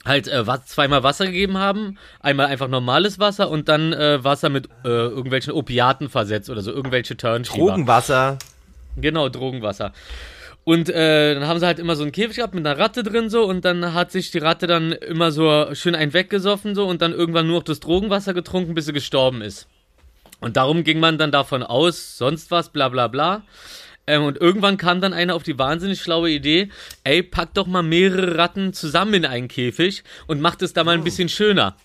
[0.06, 1.98] halt äh, zweimal Wasser gegeben haben.
[2.20, 6.72] Einmal einfach normales Wasser und dann äh, Wasser mit äh, irgendwelchen Opiaten versetzt oder so,
[6.72, 7.68] irgendwelche Turnschieber.
[7.68, 8.38] Drogenwasser.
[8.96, 9.94] Genau, Drogenwasser.
[10.70, 13.32] Und äh, dann haben sie halt immer so einen Käfig gehabt mit einer Ratte drin
[13.32, 17.02] so und dann hat sich die Ratte dann immer so schön einen weggesoffen so und
[17.02, 19.68] dann irgendwann nur noch das Drogenwasser getrunken, bis sie gestorben ist.
[20.42, 23.42] Und darum ging man dann davon aus, sonst was, bla bla bla.
[24.06, 26.70] Ähm, und irgendwann kam dann einer auf die wahnsinnig schlaue Idee,
[27.04, 30.94] ey, pack doch mal mehrere Ratten zusammen in einen Käfig und macht es da mal
[30.94, 31.78] ein bisschen schöner.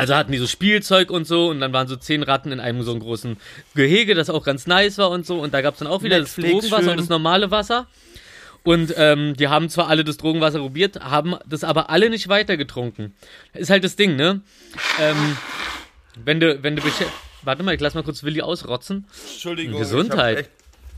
[0.00, 2.82] Also hatten die so Spielzeug und so und dann waren so zehn Ratten in einem
[2.82, 3.36] so einem großen
[3.74, 5.38] Gehege, das auch ganz nice war und so.
[5.38, 6.90] Und da gab es dann auch wieder Netflix, das Drogenwasser schön.
[6.92, 7.86] und das normale Wasser.
[8.62, 12.56] Und ähm, die haben zwar alle das Drogenwasser probiert, haben das aber alle nicht weiter
[12.56, 13.14] getrunken.
[13.54, 14.40] Ist halt das Ding, ne?
[14.98, 15.36] Ähm,
[16.24, 16.82] wenn du, wenn du
[17.42, 19.06] Warte mal, ich lass mal kurz Willi ausrotzen.
[19.32, 19.78] Entschuldigung.
[19.78, 20.50] Gesundheit.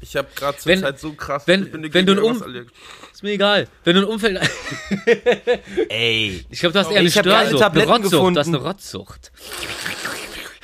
[0.03, 1.45] Ich habe gerade zur wenn, Zeit so krass.
[1.47, 2.43] Wenn, wenn du ein um
[3.13, 3.69] ist mir egal.
[3.85, 4.41] Wenn du ein Umfeld.
[5.89, 6.45] Ey.
[6.51, 8.11] Ich glaube, du hast eher eine Störsucht, eine Rotzsucht.
[8.11, 8.35] Gefunden.
[8.35, 9.33] Du hast eine Rotzsucht.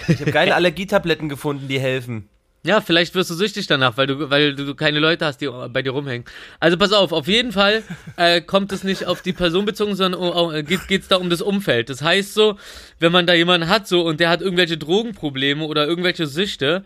[0.08, 2.28] Ich habe geile Allergietabletten gefunden, die helfen.
[2.64, 5.82] Ja, vielleicht wirst du süchtig danach, weil du, weil du keine Leute hast, die bei
[5.82, 6.24] dir rumhängen.
[6.58, 7.84] Also pass auf, auf jeden Fall
[8.16, 11.30] äh, kommt es nicht auf die Person bezogen, sondern oh, oh, geht es da um
[11.30, 11.88] das Umfeld.
[11.88, 12.58] Das heißt so,
[12.98, 16.84] wenn man da jemanden hat so und der hat irgendwelche Drogenprobleme oder irgendwelche Süchte,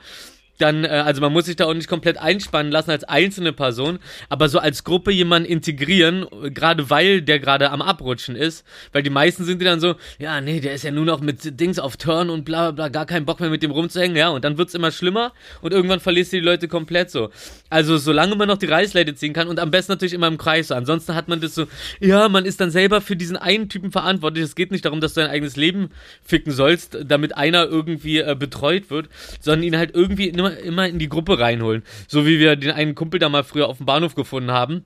[0.59, 3.99] dann, äh, also man muss sich da auch nicht komplett einspannen lassen als einzelne Person,
[4.29, 9.11] aber so als Gruppe jemanden integrieren, gerade weil der gerade am Abrutschen ist, weil die
[9.11, 11.97] meisten sind die dann so, ja, nee, der ist ja nur noch mit Dings auf
[11.97, 14.75] Turn und bla bla gar keinen Bock mehr mit dem rumzuhängen, ja, und dann wird's
[14.75, 17.31] immer schlimmer und irgendwann verlierst du die Leute komplett so.
[17.71, 20.69] Also solange man noch die Reißleite ziehen kann und am besten natürlich immer im Kreis
[20.69, 21.67] so, ansonsten hat man das so,
[22.01, 25.15] ja, man ist dann selber für diesen einen Typen verantwortlich, es geht nicht darum, dass
[25.15, 25.91] du dein eigenes Leben
[26.23, 29.09] ficken sollst, damit einer irgendwie äh, betreut wird,
[29.41, 31.83] sondern ihn halt irgendwie in immer, in die Gruppe reinholen.
[32.09, 34.85] So wie wir den einen Kumpel da mal früher auf dem Bahnhof gefunden haben.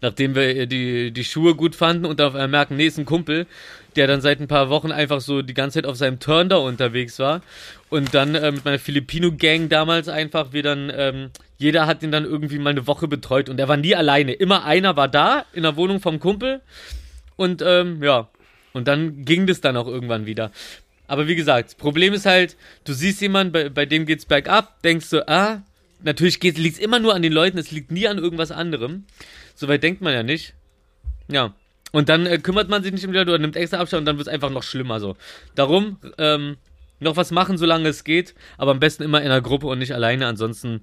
[0.00, 3.46] Nachdem wir die, die Schuhe gut fanden und auf einmal merken, nee, ist ein Kumpel,
[3.94, 6.56] der dann seit ein paar Wochen einfach so die ganze Zeit auf seinem Turn da
[6.56, 7.42] unterwegs war.
[7.88, 12.24] Und dann äh, mit meiner Filipino-Gang damals einfach, wir dann, ähm, jeder hat ihn dann
[12.24, 14.32] irgendwie mal eine Woche betreut und er war nie alleine.
[14.32, 16.60] Immer einer war da in der Wohnung vom Kumpel
[17.36, 18.28] und ähm, ja,
[18.72, 20.50] und dann ging das dann auch irgendwann wieder.
[21.06, 24.82] Aber wie gesagt, das Problem ist halt, du siehst jemanden, bei, bei dem geht's bergab,
[24.82, 25.62] denkst du, ah,
[26.02, 29.04] natürlich liegt es immer nur an den Leuten, es liegt nie an irgendwas anderem.
[29.54, 30.54] Soweit denkt man ja nicht.
[31.28, 31.54] Ja.
[31.92, 34.06] Und dann äh, kümmert man sich nicht um die Leute oder nimmt extra Abstand und
[34.06, 35.16] dann wird es einfach noch schlimmer so.
[35.54, 36.56] Darum, ähm,
[37.00, 39.94] noch was machen, solange es geht, aber am besten immer in einer Gruppe und nicht
[39.94, 40.82] alleine, ansonsten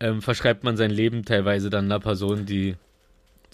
[0.00, 2.76] ähm, verschreibt man sein Leben teilweise dann einer Person, die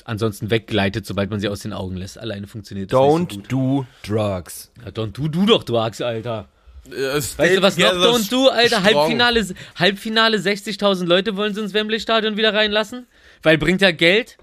[0.07, 2.19] ansonsten weggleitet, sobald man sie aus den Augen lässt.
[2.19, 3.53] Alleine funktioniert das Don't nicht so gut.
[3.53, 4.71] do drugs.
[4.85, 6.49] Ja, don't do, du doch, Drugs, Alter.
[6.91, 8.83] Äh, Weißt du, was noch don't do, Alter?
[8.83, 13.07] Halbfinale, Halbfinale 60.000 Leute wollen sie ins Wembley-Stadion wieder reinlassen?
[13.43, 14.39] Weil bringt ja Geld.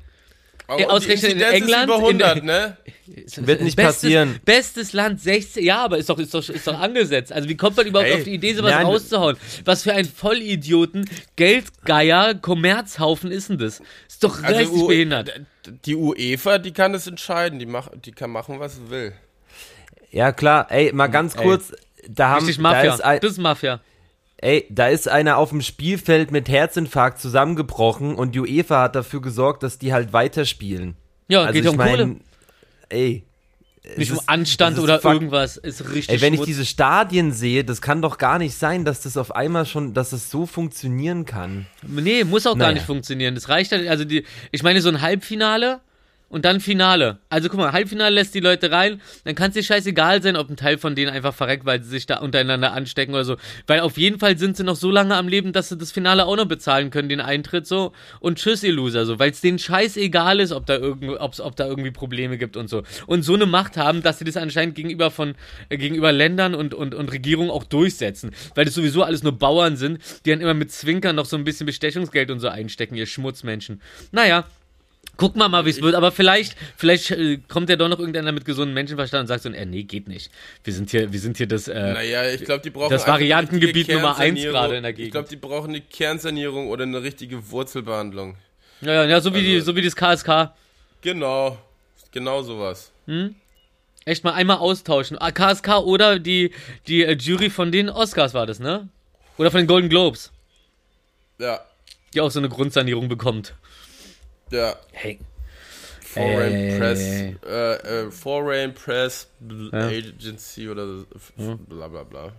[0.68, 2.78] Aber ausgerechnet in England, Ist über in der- 100, ne?
[3.38, 4.40] Wird nicht bestes, passieren.
[4.46, 7.32] Bestes Land 16, ja, aber ist doch, ist doch, ist doch angesetzt.
[7.32, 8.86] Also wie kommt man überhaupt Ey, auf die Idee, sowas nein.
[8.86, 9.38] rauszuhauen?
[9.64, 13.82] Was für ein Vollidioten, Geldgeier, Kommerzhaufen ist denn das?
[14.08, 15.40] Ist doch richtig U- behindert.
[15.86, 17.60] Die UEFA, die kann das entscheiden.
[17.60, 19.14] Die, mach, die kann machen, was sie will.
[20.12, 20.68] Ja, klar.
[20.72, 21.44] Ey, mal ganz Ey.
[21.44, 21.74] kurz.
[22.08, 22.94] Da, haben, Richtig da, Mafia.
[22.94, 23.80] ist ein, das ist Mafia.
[24.38, 29.22] Ey, da ist einer auf dem Spielfeld mit Herzinfarkt zusammengebrochen und die UEFA hat dafür
[29.22, 30.96] gesorgt, dass die halt weiterspielen.
[31.28, 32.06] Ja, Also geht ja um Kohle.
[32.08, 32.22] mein,
[32.90, 33.24] ey.
[33.84, 35.58] es Nicht um Anstand das ist oder fuck- irgendwas.
[35.58, 39.02] Ist richtig Ey, wenn ich diese Stadien sehe, das kann doch gar nicht sein, dass
[39.02, 41.66] das auf einmal schon, dass es so funktionieren kann.
[41.84, 42.74] Nee, muss auch gar Naja.
[42.76, 43.36] nicht funktionieren.
[43.36, 45.82] Das reicht halt, also die, ich meine, so ein Halbfinale
[46.30, 47.20] und dann Finale.
[47.30, 50.50] Also guck mal, Halbfinale lässt die Leute rein, dann kann es dir scheißegal sein, ob
[50.50, 53.38] ein Teil von denen einfach verreckt, weil sie sich da untereinander anstecken oder so.
[53.68, 56.26] Weil auf jeden Fall sind sie noch so lange am Leben, dass sie das Finale
[56.26, 57.94] auch noch bezahlen können, den Eintritt so.
[58.20, 59.20] Und tschüss, ihr Loser, so.
[59.20, 62.70] Weil es denen scheißegal ist, ob da, irgend, ob's, ob da irgendwie Probleme gibt und
[62.70, 62.84] so.
[63.08, 65.36] Und so eine Macht haben, dass sie das anscheinend gegenüber von,
[65.70, 68.32] äh, gegenüber Ländern und, und, und Regierungen auch durchsetzen.
[68.56, 71.44] Weil das sowieso alles nur Bauern sind, die dann immer mit Zwinkern noch so ein
[71.44, 73.82] bisschen Bestechungsgeld und so einstecken, ihr Schmutzmenschen.
[74.12, 74.46] Naja.
[75.18, 78.32] Gucken wir mal, wie es wird, aber vielleicht, vielleicht äh, kommt ja doch noch irgendeiner
[78.32, 80.30] mit gesundem Menschenverstand und sagt so, äh, nee, geht nicht.
[80.64, 82.90] Wir sind hier, wir sind hier das, äh, Naja, ich glaube, die brauchen.
[82.92, 84.54] Das Variantengebiet Nummer eins Kernsanierung.
[84.54, 85.06] gerade in der Gegend.
[85.08, 88.36] Ich glaube, die brauchen eine Kernsanierung oder eine richtige Wurzelbehandlung.
[88.82, 90.54] ja, ja, so wie die, Also- so wie das KSK.
[91.02, 91.58] Genau.
[92.12, 92.92] Genau sowas.
[94.06, 95.18] Echt mal einmal austauschen.
[95.20, 96.52] Ah, KSK oder die,
[96.88, 98.88] die äh, Jury von den Oscars war das, ne?
[99.38, 100.32] Oder von den Golden Globes,
[101.40, 101.60] Ja.
[102.14, 103.54] die auch so eine Grundsanierung bekommt.
[104.56, 104.76] Ja.
[104.94, 105.20] Hey.
[106.02, 106.78] Foreign Ey.
[106.80, 107.00] Press.
[107.46, 107.74] Äh,
[108.06, 109.28] äh, Foreign Press
[109.72, 109.88] Ja.
[109.88, 111.34] Agency oder f-
[111.68, 112.32] bla bla bla.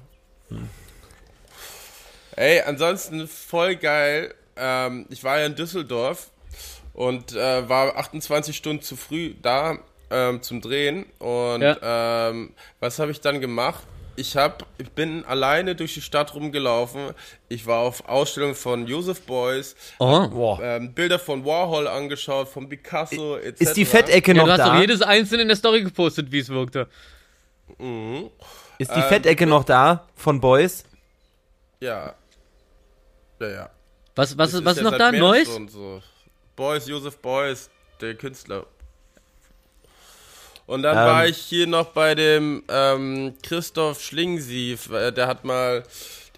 [2.36, 4.34] Ey, ansonsten voll geil.
[4.56, 6.30] Ähm, ich war ja in Düsseldorf
[6.94, 9.78] und äh, war 28 Stunden zu früh da
[10.10, 11.04] ähm, zum Drehen.
[11.18, 13.82] Und ähm, was habe ich dann gemacht?
[14.16, 17.10] Ich, hab, ich bin alleine durch die Stadt rumgelaufen.
[17.48, 20.26] Ich war auf Ausstellung von Joseph Beuys, Oh.
[20.28, 20.60] Boah.
[20.62, 23.60] ähm, Bilder von Warhol angeschaut, von Picasso etc.
[23.60, 24.72] Ist die Fettecke Ja, noch du hast da?
[24.74, 26.88] doch jedes einzelne in der Story gepostet, wie es wirkte.
[28.78, 30.84] Ist die Ähm, Fettecke noch da von Boys?
[31.80, 32.14] Ja.
[33.40, 33.70] Ja, ja.
[34.14, 35.12] Was, was, was ist ja noch da?
[35.12, 35.48] Neues?
[35.68, 36.00] So.
[36.56, 37.68] Beuys, Josef Beuys,
[38.00, 38.64] der Künstler.
[40.66, 41.04] Und dann Ähm.
[41.04, 45.84] war ich hier noch bei dem ähm, Christoph Schlingsief, äh, der hat mal,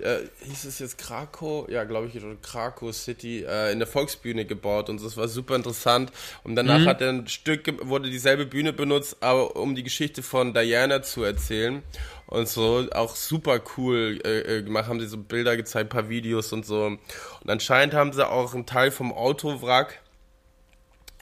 [0.01, 1.67] äh, hieß es jetzt Krakow?
[1.71, 5.57] Ja, glaube ich, oder Krakow City, äh, in der Volksbühne gebaut und das war super
[5.57, 6.12] interessant.
[6.45, 10.53] Und danach hat er ein Stück, wurde dieselbe Bühne benutzt, aber um die Geschichte von
[10.53, 11.83] Diana zu erzählen.
[12.27, 16.53] Und so, auch super cool äh, äh, gemacht, haben sie so Bilder gezeigt, paar Videos
[16.53, 16.85] und so.
[16.85, 17.01] Und
[17.47, 20.03] anscheinend haben sie auch einen Teil vom Autowrack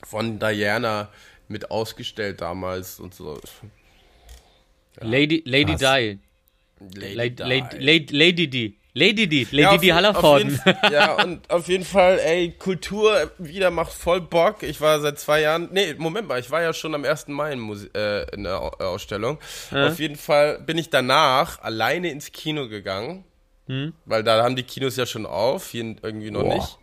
[0.04, 1.08] von Diana
[1.48, 3.38] mit ausgestellt damals und so.
[5.00, 5.80] Lady, Lady Krass.
[5.80, 6.18] Di.
[6.80, 7.42] Lady, Lady, Di.
[7.42, 8.78] Lady, Lady, Lady Di.
[8.94, 9.44] Lady Di.
[9.50, 14.62] Lady Ja, Di Fall- Ja, und auf jeden Fall, ey, Kultur wieder macht voll Bock.
[14.62, 17.28] Ich war seit zwei Jahren, nee, Moment mal, ich war ja schon am 1.
[17.28, 19.38] Mai in, Muse äh, in der äh, Ausstellung.
[19.70, 23.24] Auf jeden Fall bin ich danach alleine ins Kino gegangen,
[24.06, 26.54] weil da haben die Kinos ja schon auf, hier irgendwie noch Boah.
[26.54, 26.78] nicht.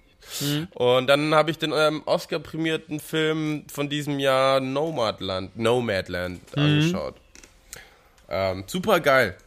[0.74, 7.16] Und dann habe ich den ähm, Oscar-prämierten Film von diesem Jahr Nomadland, Nomadland angeschaut.
[8.30, 9.38] Ähm, super geil.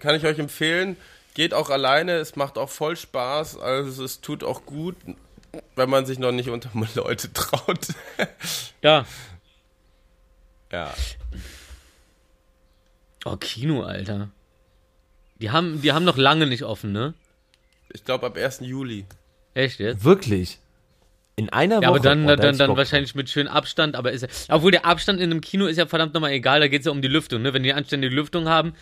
[0.00, 0.96] Kann ich euch empfehlen.
[1.34, 4.96] Geht auch alleine, es macht auch voll Spaß, also es tut auch gut,
[5.76, 7.88] wenn man sich noch nicht unter Leute traut.
[8.82, 9.06] Ja.
[10.70, 10.92] ja.
[13.24, 14.30] Oh, Kino, Alter.
[15.40, 17.14] Die haben, die haben noch lange nicht offen, ne?
[17.92, 18.60] Ich glaube ab 1.
[18.60, 19.06] Juli.
[19.54, 20.04] Echt jetzt?
[20.04, 20.58] Wirklich?
[21.36, 21.82] In einer Woche?
[21.82, 24.70] Ja, aber dann, Oh, da dann, dann wahrscheinlich mit schönem Abstand, aber ist ja, obwohl
[24.70, 27.00] der Abstand in einem Kino ist ja verdammt nochmal egal, da geht es ja um
[27.00, 27.54] die Lüftung, ne?
[27.54, 28.74] Wenn die anständige Lüftung haben,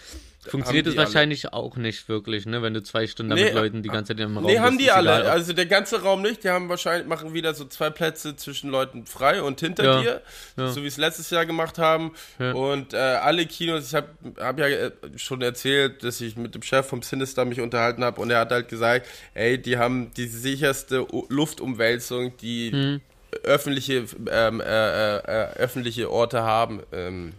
[0.48, 1.62] Funktioniert es wahrscheinlich alle.
[1.62, 2.62] auch nicht wirklich, ne?
[2.62, 4.88] Wenn du zwei Stunden nee, mit Leuten die ganze Zeit im Raum Nee, haben bist,
[4.88, 5.10] die alle.
[5.10, 6.44] Egal, also der ganze Raum nicht.
[6.44, 10.22] Die haben wahrscheinlich, machen wieder so zwei Plätze zwischen Leuten frei und hinter ja, dir.
[10.56, 10.70] Ja.
[10.70, 12.12] So wie es letztes Jahr gemacht haben.
[12.38, 12.52] Ja.
[12.52, 16.62] Und äh, alle Kinos, ich habe hab ja äh, schon erzählt, dass ich mit dem
[16.62, 20.26] Chef vom Sinister mich unterhalten habe und er hat halt gesagt, ey, die haben die
[20.26, 23.00] sicherste Luftumwälzung, die hm.
[23.42, 25.20] öffentliche, ähm, äh, äh,
[25.56, 26.82] öffentliche Orte haben.
[26.92, 27.34] Ähm,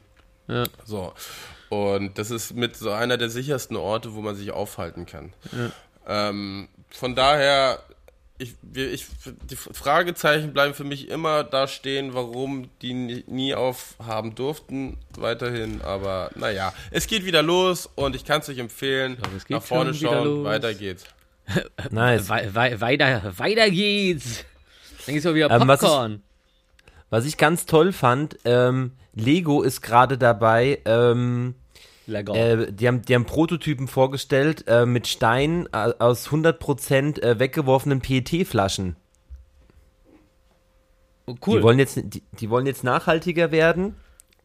[0.48, 0.66] ja.
[0.86, 1.14] So.
[1.72, 5.32] Und das ist mit so einer der sichersten Orte, wo man sich aufhalten kann.
[5.54, 6.30] Ja.
[6.30, 7.80] Ähm, von daher,
[8.38, 9.08] ich, ich,
[9.50, 15.82] die Fragezeichen bleiben für mich immer da stehen, warum die nie aufhaben durften, weiterhin.
[15.82, 19.18] Aber naja, es geht wieder los und ich kann es euch empfehlen.
[19.48, 21.06] Nach vorne schauen, weiter geht's.
[21.90, 22.28] nice.
[22.28, 24.44] We we weiter, weiter geht's.
[25.06, 26.12] Dann geht's auch wieder Popcorn.
[26.12, 31.56] Ähm, was, ich, was ich ganz toll fand, ähm, Lego ist gerade dabei, ähm,
[32.08, 38.02] äh, die, haben, die haben Prototypen vorgestellt äh, mit Steinen äh, aus 100% äh, weggeworfenen
[38.02, 38.96] PET-Flaschen.
[41.28, 41.58] Oh, cool.
[41.58, 43.96] Die wollen, jetzt, die, die wollen jetzt nachhaltiger werden.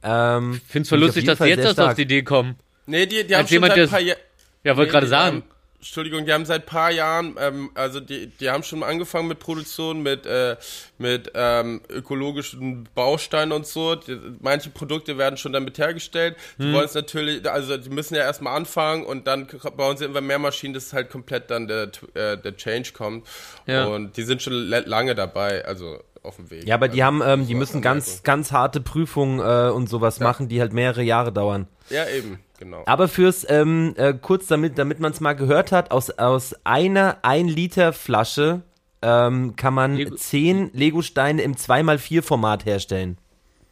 [0.03, 2.57] Ähm, ich finde es voll lustig, dass die jetzt erst auf die Idee kommen.
[2.87, 4.19] Nee, die, die haben Als schon jemand, seit ein paar Jahren...
[4.63, 5.37] Ja, wollte nee, gerade sagen.
[5.37, 5.56] Haben,
[5.87, 9.39] Entschuldigung, die haben seit ein paar Jahren, ähm, also die, die haben schon angefangen mit
[9.39, 10.57] Produktion, mit, äh,
[10.99, 13.95] mit ähm, ökologischen Bausteinen und so.
[13.95, 16.37] Die, manche Produkte werden schon damit hergestellt.
[16.59, 16.73] Die hm.
[16.73, 19.47] wollen es natürlich, also die müssen ja erstmal anfangen und dann
[19.77, 23.27] bauen sie immer mehr Maschinen, dass halt komplett dann der, äh, der Change kommt.
[23.67, 23.87] Ja.
[23.87, 26.67] Und die sind schon lange dabei, also auf dem Weg.
[26.67, 30.19] Ja, aber die also, haben, ähm, die müssen ganz, ganz harte Prüfungen äh, und sowas
[30.19, 30.25] ja.
[30.25, 31.69] machen, die halt mehrere Jahre dauern.
[31.89, 32.41] Ja, eben.
[32.59, 32.83] Genau.
[32.87, 37.19] Aber fürs, ähm, äh, kurz damit, damit man es mal gehört hat, aus, aus einer
[37.23, 38.63] 1 Liter Flasche
[39.03, 43.19] ähm, kann man Lego 10 Lego-Steine im 2x4-Format herstellen.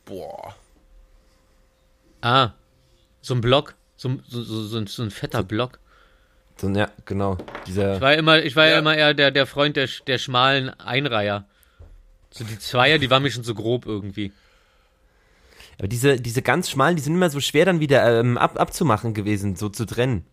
[0.04, 0.54] Boah.
[2.20, 2.50] Ah,
[3.20, 3.74] so ein Block.
[3.96, 5.78] So, so, so, so ein fetter Block.
[6.56, 7.38] So, ja, genau.
[7.66, 8.78] Dieser ich war immer, ich war ja.
[8.78, 11.46] immer eher der, der Freund der, der schmalen Einreiher.
[12.30, 14.32] So die Zweier, die waren mir schon so grob irgendwie.
[15.78, 19.14] Aber diese, diese ganz schmalen, die sind immer so schwer dann wieder ähm, ab, abzumachen
[19.14, 20.24] gewesen, so zu trennen.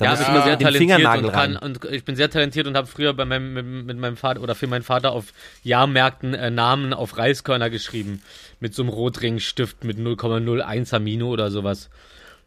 [0.00, 2.86] Da ja, ich bin sehr talentiert und, kann, und ich bin sehr talentiert und habe
[2.86, 6.94] früher bei meinem, mit, mit, meinem Vater oder für meinen Vater auf Jahrmärkten äh, Namen
[6.94, 8.22] auf Reiskörner geschrieben.
[8.60, 11.90] Mit so einem Rotringstift mit 0,01 Amino oder sowas.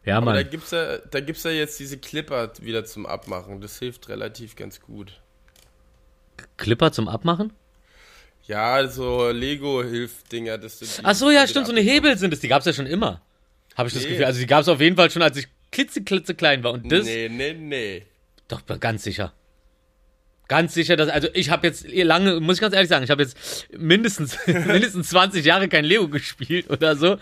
[0.04, 0.34] Ja, Aber Mann.
[0.34, 3.60] Da gibt's ja, da gibt's ja jetzt diese Clipper wieder zum Abmachen.
[3.60, 5.20] Das hilft relativ ganz gut.
[6.56, 7.52] Clipper zum Abmachen?
[8.46, 10.58] Ja, so Lego-Hilf-Dinger.
[11.02, 12.40] Ach so, ja, stimmt, so eine Hebel sind es.
[12.40, 13.22] Die gab es ja schon immer.
[13.74, 14.00] Habe ich nee.
[14.00, 14.24] das Gefühl.
[14.26, 16.72] Also die gab es auf jeden Fall schon, als ich klitze, klein war.
[16.72, 17.04] Und das.
[17.04, 18.02] Nee, nee, nee.
[18.48, 19.32] Doch, ganz sicher.
[20.46, 23.22] Ganz sicher, dass, also ich habe jetzt lange, muss ich ganz ehrlich sagen, ich habe
[23.22, 23.36] jetzt
[23.72, 27.16] mindestens, mindestens 20 Jahre kein Lego gespielt oder so.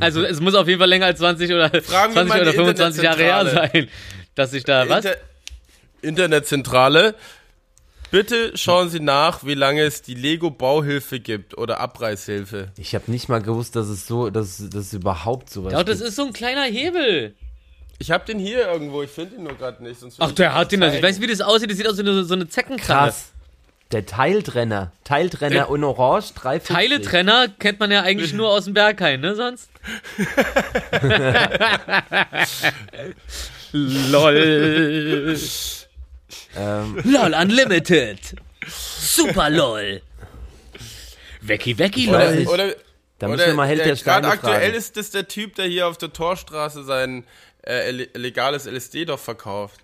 [0.00, 3.46] Also es muss auf jeden Fall länger als 20 oder, 20 oder 25 Jahre her
[3.46, 3.88] sein,
[4.34, 5.04] dass ich da, was?
[5.04, 5.16] Inter
[6.02, 7.14] Internetzentrale,
[8.10, 12.68] Bitte schauen Sie nach, wie lange es die Lego-Bauhilfe gibt oder Abreißhilfe.
[12.78, 15.98] Ich habe nicht mal gewusst, dass es so, dass, dass es überhaupt sowas Ja, das
[15.98, 16.08] gibt.
[16.10, 17.34] ist so ein kleiner Hebel.
[17.98, 19.98] Ich habe den hier irgendwo, ich finde ihn nur gerade nicht.
[20.18, 20.82] Ach, der hat den.
[20.82, 21.70] Also ich weiß, wie das aussieht.
[21.70, 23.10] Das sieht aus wie so eine Zeckenkralle.
[23.10, 23.32] Krass.
[23.92, 24.92] Der Teiltrenner.
[25.04, 26.64] Teiltrenner in Orange, 3,50.
[26.66, 29.70] Teiletrenner kennt man ja eigentlich nur aus dem Berghain, ne, sonst?
[34.10, 35.38] LOL.
[36.56, 37.00] Ähm.
[37.04, 38.18] LOL Unlimited.
[38.66, 40.02] Super LOL.
[41.40, 42.46] Wecki, Wecki, LOL.
[42.48, 42.74] Oder,
[43.18, 45.86] da müssen wir mal Held der Steine Gerade aktuell ist das der Typ, der hier
[45.86, 47.24] auf der Torstraße sein
[47.62, 49.80] äh, legales LSD doch verkauft.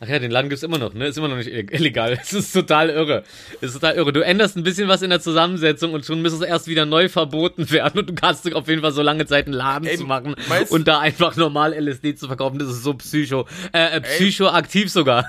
[0.00, 1.06] Ach ja, den Laden gibt's immer noch, ne?
[1.06, 2.16] Ist immer noch nicht illegal.
[2.22, 3.24] Es ist total irre.
[3.60, 4.12] Es ist total irre.
[4.12, 7.08] Du änderst ein bisschen was in der Zusammensetzung und schon müsste es erst wieder neu
[7.08, 10.04] verboten werden und du kannst auf jeden Fall so lange Zeit einen Laden Ey, zu
[10.04, 10.36] machen
[10.70, 12.58] und da einfach normal LSD zu verkaufen.
[12.60, 13.46] Das ist so psycho.
[13.72, 15.28] Äh, äh psychoaktiv sogar.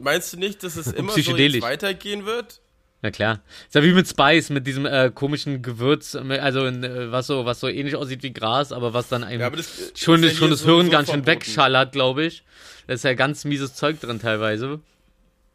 [0.00, 2.60] Meinst du nicht, dass es immer so weitergehen wird?
[3.02, 3.42] Na klar.
[3.66, 7.58] Ist ja wie mit Spice, mit diesem äh, komischen Gewürz, also äh, was so, was
[7.58, 10.62] so ähnlich aussieht wie Gras, aber was dann einem ja, das, schon, das, schon das
[10.62, 12.44] Hirn ganz schön wegschallert, glaube ich.
[12.86, 14.80] Da ist ja ganz mieses Zeug drin teilweise.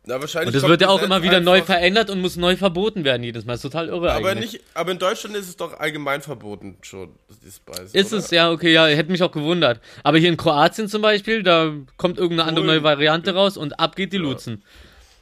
[0.07, 3.03] Na, wahrscheinlich und das wird ja auch immer wieder neu verändert und muss neu verboten
[3.03, 3.53] werden jedes Mal.
[3.53, 4.53] Das ist total irre aber eigentlich.
[4.53, 7.09] Nicht, aber in Deutschland ist es doch allgemein verboten schon,
[7.43, 7.91] die Spice.
[7.91, 8.23] Ist oder?
[8.23, 9.81] es, ja, okay, ja, hätte mich auch gewundert.
[10.03, 13.97] Aber hier in Kroatien zum Beispiel, da kommt irgendeine andere neue Variante raus und ab
[13.97, 14.23] geht die ja.
[14.23, 14.63] Luzen.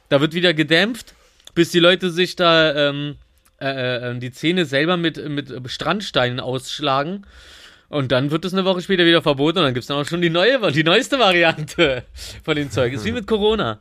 [0.08, 1.14] Da wird wieder gedämpft,
[1.56, 3.16] bis die Leute sich da ähm,
[3.60, 7.26] äh, äh, äh die Zähne selber mit, mit Strandsteinen ausschlagen.
[7.88, 10.06] Und dann wird es eine Woche später wieder verboten und dann gibt es dann auch
[10.06, 12.04] schon die neue, die neueste Variante
[12.44, 12.92] von dem Zeug.
[12.92, 13.80] Ist wie mit Corona.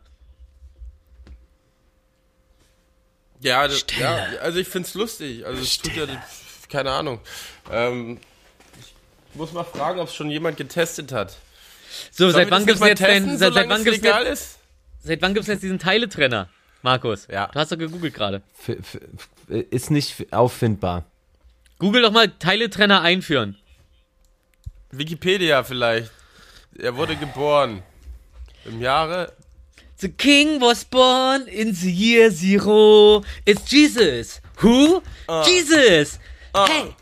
[3.46, 5.46] Ja, das, ja also ich finde es lustig.
[5.46, 6.06] Also es tut ja,
[6.70, 7.20] keine Ahnung.
[7.72, 8.20] Ähm,
[8.80, 11.38] ich muss mal fragen, ob es schon jemand getestet hat.
[12.12, 14.26] So, Sollen seit wann gibt's jetzt mal denn, testen, seit, seit wann es gibt's legal
[14.26, 14.60] jetzt, ist?
[15.04, 16.50] seit wann gibt's jetzt diesen Teiletrenner?
[16.82, 17.48] Markus, Ja.
[17.48, 18.42] du hast doch gegoogelt gerade.
[19.48, 21.06] Ist nicht auffindbar.
[21.78, 23.58] Google doch mal Teiletrenner einführen.
[24.92, 26.12] Wikipedia vielleicht.
[26.78, 27.84] Er wurde geboren.
[28.66, 29.34] Im Jahre.
[30.06, 33.24] The king was born in the year zero.
[33.44, 34.40] It's Jesus.
[34.58, 35.02] Who?
[35.44, 36.20] Jesus.
[36.54, 36.94] Hey,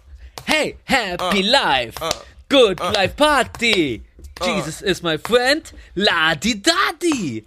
[0.45, 1.95] hey, happy life.
[2.47, 4.03] Good life party.
[4.41, 5.69] Jesus is my friend.
[5.97, 7.43] Ladi-dadi.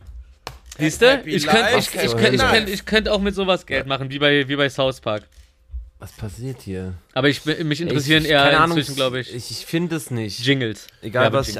[0.78, 1.22] Siehst du?
[1.24, 4.18] Ich könnte ich, ich könnt, ich könnt, ich könnt auch mit sowas Geld machen, wie
[4.18, 5.22] bei, wie bei South Park.
[5.98, 6.92] Was passiert hier?
[7.14, 10.10] Aber ich, mich interessieren Ich- eher keine Ahnung, inzwischen, glaube ich, Ich, ich finde es
[10.10, 10.38] nicht.
[10.44, 10.86] Jingles.
[11.00, 11.56] Egal, was ich Werbejingles.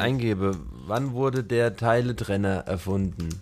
[0.53, 0.61] eingebe.
[0.86, 3.40] Wann wurde der Teiletrenner erfunden?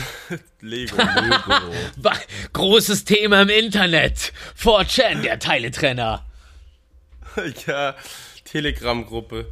[0.60, 0.96] Lego.
[1.96, 2.12] Wa-
[2.52, 4.32] Großes Thema im Internet.
[4.60, 6.24] 4chan, der Teiletrenner.
[7.66, 7.94] ja,
[8.44, 9.50] Telegram-Gruppe.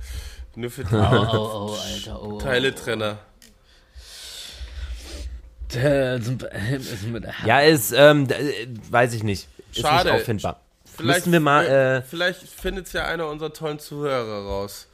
[0.57, 2.39] Nur für Oh, oh, oh, Alter, oh.
[2.39, 3.19] Teile-Trenner.
[5.75, 6.21] Äh,
[7.47, 9.49] Ja, ist, ähm, äh, weiß ich nicht.
[9.73, 10.13] Ist Schade.
[10.13, 10.61] nicht auffindbar.
[10.97, 14.87] Vielleicht, wir mal, äh, vielleicht findet es ja einer unserer tollen Zuhörer raus.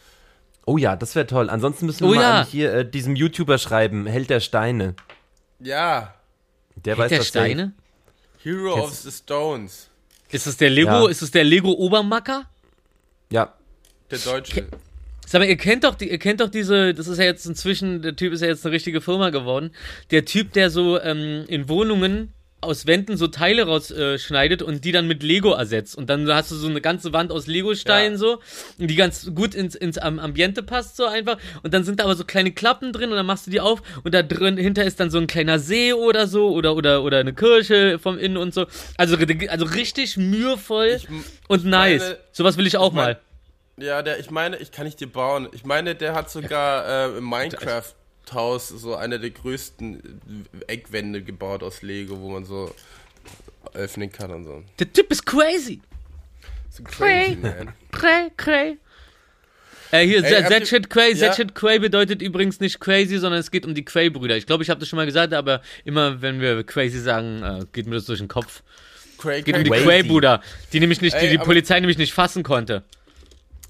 [0.65, 1.51] Oh ja, das wäre toll.
[1.51, 2.47] Ansonsten müssen wir Oh mal ja.
[2.51, 4.95] hier äh, diesem YouTuber schreiben, Held der Steine.
[5.61, 6.15] Ja,
[6.85, 7.73] Der weiß der das Steine?
[8.43, 9.91] Hero Kennst of the Stones.
[10.31, 10.91] Ist es der Lego?
[10.91, 11.09] Ja.
[11.09, 12.47] Ist es der Lego Obermacker?
[13.31, 13.55] Ja,
[14.11, 14.67] Der Deutsche.
[15.27, 18.03] Sag mal, ihr kennt doch, die, ihr kennt doch diese, das ist ja jetzt inzwischen,
[18.03, 19.71] der Typ ist ja jetzt eine richtige Firma geworden.
[20.11, 22.33] Der Typ, der so ähm, in Wohnungen
[22.63, 25.97] aus Wänden so Teile rausschneidet äh, schneidet und die dann mit Lego ersetzt.
[25.97, 28.19] Und dann hast du so eine ganze Wand aus Lego-Steinen Ja.
[28.19, 28.41] so,
[28.77, 31.39] die ganz gut ins, ins Am- Ambiente passt so einfach.
[31.63, 33.83] Und dann sind da aber so kleine Klappen drin und dann machst du die auf
[34.05, 37.19] und da drin hinter ist dann so ein kleiner See oder so oder oder oder
[37.19, 38.67] eine Kirche vom Innen und so.
[38.99, 39.17] Also,
[39.49, 41.09] also richtig mühevoll Ich
[41.49, 42.03] und nice.
[42.03, 43.21] meine- Sowas will ich auch ich mein- mal.
[43.79, 45.49] Ja, der, ich meine, ich kann nicht dir bauen.
[45.53, 47.25] Ich meine, der hat sogar äh, im
[48.31, 52.75] Minecraft-Haus so eine der größten Eckwände gebaut aus Lego, wo man so
[53.75, 54.63] öffnen kann und so.
[54.79, 55.81] Der Typ ist crazy.
[56.71, 57.73] So crazy, man.
[57.93, 58.79] Cray, cray.
[59.93, 61.27] Äh, hier, Ey, that, shit cray, Ja.
[61.27, 64.37] that shit cray bedeutet übrigens nicht crazy, sondern es geht um die Cray-Brüder.
[64.37, 67.67] Ich glaube, ich habe das schon mal gesagt, aber immer, wenn wir crazy sagen, äh,
[67.73, 68.63] geht mir das durch den Kopf.
[69.19, 69.85] Cray, Geht um die Crazy.
[69.85, 72.85] Cray-Brüder, die nämlich nicht, die, Ey, die aber- Polizei nämlich nicht fassen konnte.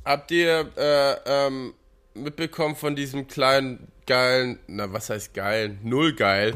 [0.05, 1.15] Habt ihr äh,
[1.47, 1.73] ähm,
[2.15, 6.55] mitbekommen von diesem kleinen, geilen, na was heißt geil, null geil,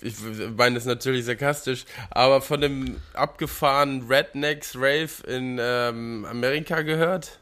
[0.00, 0.14] ich
[0.56, 7.38] meine das natürlich sarkastisch, aber von dem abgefahrenen Rednecks Rave in ähm, Amerika gehört?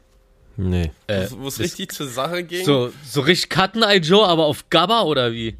[0.57, 0.91] nee.
[1.07, 2.65] Äh, Wo es richtig zur Sache ging?
[2.65, 5.55] so, so richtig Cutten Eye Joe, aber auf Gabba oder wie?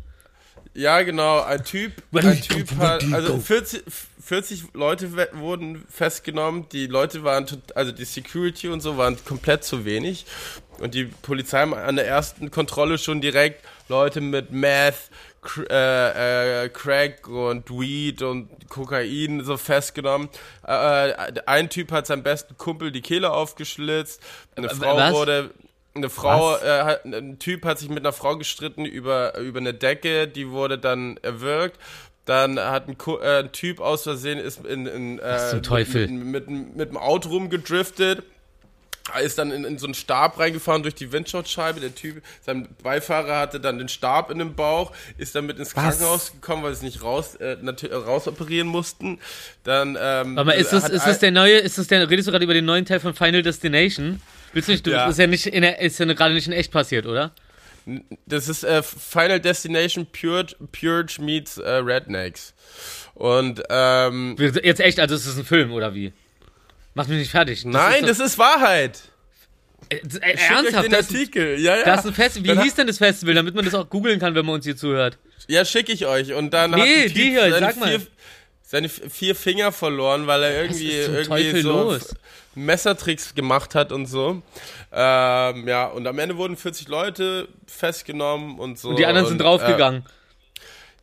[0.73, 3.83] Ja, genau, ein Typ, ein Typ hat, also 40,
[4.23, 9.63] 40 Leute wurden festgenommen, die Leute waren, tot- also die Security und so waren komplett
[9.63, 10.25] zu wenig
[10.79, 15.09] und die Polizei haben an der ersten Kontrolle schon direkt Leute mit Meth,
[15.69, 20.29] äh, äh, Crack und Weed und Kokain so festgenommen.
[20.65, 21.13] Äh,
[21.45, 24.21] ein Typ hat seinem besten Kumpel die Kehle aufgeschlitzt,
[24.55, 25.13] eine Frau was?
[25.13, 25.51] wurde
[25.95, 30.27] eine Frau, äh, ein Typ hat sich mit einer Frau gestritten über, über eine Decke,
[30.27, 31.79] die wurde dann erwürgt.
[32.25, 36.07] Dann hat ein, äh, ein Typ aus Versehen ist in, in äh, Teufel?
[36.09, 38.23] Mit, mit, mit dem Auto rumgedriftet.
[39.21, 41.79] Ist dann in, in so einen Stab reingefahren durch die Windschutzscheibe.
[41.79, 45.73] Der Typ, sein Beifahrer hatte dann den Stab in dem Bauch, ist dann mit ins
[45.73, 49.19] Krankenhaus gekommen, weil sie es nicht raus, äh, äh, rausoperieren mussten.
[49.63, 52.43] Dann, ähm, Aber ist das, ist das der neue, ist das der, redest du gerade
[52.43, 54.21] über den neuen Teil von Final Destination?
[54.53, 55.05] Willst du nicht, du, Ja.
[55.05, 57.31] das ist ja nicht in der, ist ja gerade nicht in echt passiert, oder?
[58.25, 62.53] Das ist äh, Final Destination Purge, Purge meets äh, Rednecks.
[63.13, 66.11] Und ähm, Jetzt echt, also ist das ein Film, oder wie?
[66.97, 67.63] Mach mich nicht fertig.
[67.63, 68.99] Das nein, ist das ist Wahrheit.
[69.89, 71.59] äh, äh, ernsthaft, den das, Artikel.
[71.59, 71.83] Ja, ja.
[71.85, 72.43] das ist ein Festival.
[72.43, 74.65] Wie Dann hieß denn das Festival, damit man das auch googeln kann, wenn man uns
[74.65, 75.17] hier zuhört?
[75.47, 76.33] Ja, schicke ich euch.
[76.33, 77.87] Und dann Nee, hat die hier, seine, sag mal.
[77.99, 78.07] vier,
[78.63, 82.15] seine vier Finger verloren, weil er irgendwie, irgendwie so los?
[82.55, 84.41] Messertricks gemacht hat und so.
[84.91, 88.89] Ähm, ja, und am Ende wurden 40 Leute festgenommen und so.
[88.89, 90.03] Und die anderen sind Äh, draufgegangen.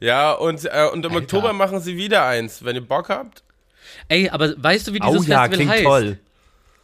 [0.01, 1.23] ja, und, äh, und im Alter.
[1.23, 3.44] Oktober machen sie wieder eins, wenn ihr Bock habt.
[4.09, 5.85] Ey, aber weißt du, wie Oh dieses ja, Festival klingt heißt?
[5.85, 6.19] toll.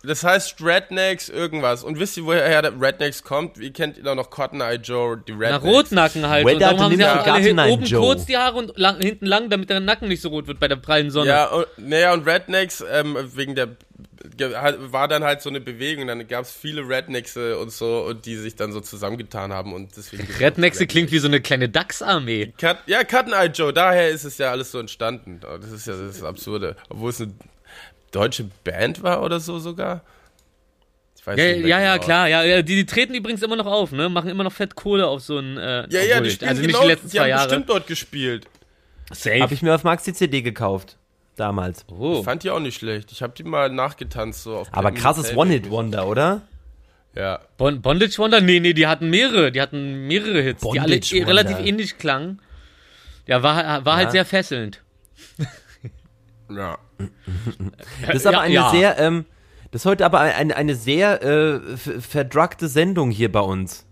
[0.03, 1.85] Das heißt Rednecks irgendwas.
[1.85, 3.59] Und wisst ihr, woher der Rednecks kommt?
[3.59, 5.65] Wie kennt ihr da noch Cotton Eye Joe, die Na, Rednecks?
[5.65, 6.47] Rotnacken halt.
[6.47, 8.01] Wait, und darum da haben sie ja alle hin, oben Joe.
[8.01, 10.69] kurz die Haare und lang, hinten lang, damit der Nacken nicht so rot wird bei
[10.69, 11.29] der prallen Sonne.
[11.29, 13.77] Ja, und, naja, und Rednecks, ähm, wegen der,
[14.55, 18.25] halt- war dann halt so eine Bewegung, dann gab es viele Rednecks und so, und
[18.25, 20.27] die sich dann so zusammengetan haben und deswegen.
[20.39, 22.55] Rednexe klingt wie so eine kleine Dachsarmee.
[22.59, 25.41] Cut, ja, Cotton Eye Joe, daher ist es ja alles so entstanden.
[25.41, 26.77] Das ist ja das, ist das Absurde.
[26.89, 27.33] Obwohl es eine
[28.13, 30.03] deutsche Band war oder so sogar.
[31.17, 32.05] Ich weiß Ja, nicht mehr ja, ja, genau.
[32.05, 32.29] klar.
[32.29, 34.09] Ja, die, die treten übrigens immer noch auf, ne?
[34.09, 35.57] Machen immer noch fett Kohle auf so ein.
[35.59, 37.47] Äh, Ja, ja, die spielen Also nicht genau, die letzten die zwei haben Jahre.
[37.49, 38.47] bestimmt dort gespielt.
[39.13, 39.41] Safe.
[39.43, 40.97] Habe ich mir auf Maxi CD gekauft.
[41.37, 41.85] Damals.
[41.89, 42.19] oh.
[42.19, 43.13] Ich fand die auch nicht schlecht.
[43.13, 45.39] Ich habe die mal nachgetanzt so auf Aber krasses Playback.
[45.41, 46.43] One-Hit-Wonder, oder?
[47.15, 47.41] Ja.
[47.57, 48.41] Bon Bondage Wonder?
[48.41, 49.51] Nee, nee, die hatten mehrere.
[49.51, 51.69] Die hatten mehrere Hits, die alle Bondage eh relativ Wonder.
[51.69, 52.41] ähnlich klangen.
[53.27, 54.11] Ja, war, war halt Ja.
[54.13, 54.81] sehr fesselnd.
[56.51, 56.79] Ja.
[58.07, 58.71] Das ist aber Ja, eine ja.
[58.71, 59.25] sehr, ähm,
[59.71, 63.87] das ist heute aber eine, eine sehr äh, verdruckte Sendung hier bei uns.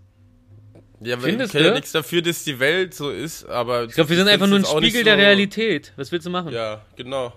[1.01, 1.71] Ja, wir Findest ja du?
[1.73, 3.85] nichts dafür, dass die Welt so ist, aber.
[3.85, 5.93] Ich glaube, wir sind einfach nur ein Spiegel der Realität.
[5.95, 6.51] Was willst du machen?
[6.51, 7.31] Ja, genau.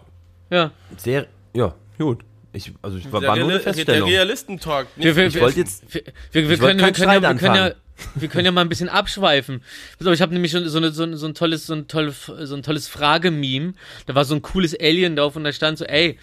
[0.50, 0.72] Ja.
[0.96, 2.24] Sehr, ja, gut.
[2.52, 4.08] Ich, also ich war, Der, war nur eine Real- der Feststellung.
[4.08, 4.88] Realistentalk.
[4.96, 7.54] nicht Wir, wir, Ich wollte jetzt, wir, wir, wir, können, wir, können ja, wir, können
[7.54, 7.72] ja,
[8.14, 9.62] wir können ja mal ein bisschen abschweifen.
[9.98, 12.54] Ich habe nämlich schon so, eine, so, ein- so ein tolles, so ein tolles, so
[12.54, 13.72] ein tolles Fragememe.
[14.06, 16.18] Da war so ein cooles Alien drauf und da stand so, ey,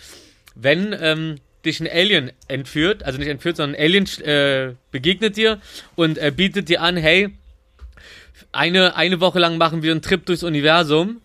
[0.55, 5.59] wenn ähm, dich ein Alien entführt, also nicht entführt, sondern ein Alien äh, begegnet dir
[5.95, 7.29] und äh, bietet dir an, hey,
[8.51, 11.21] eine, eine Woche lang machen wir einen Trip durchs Universum,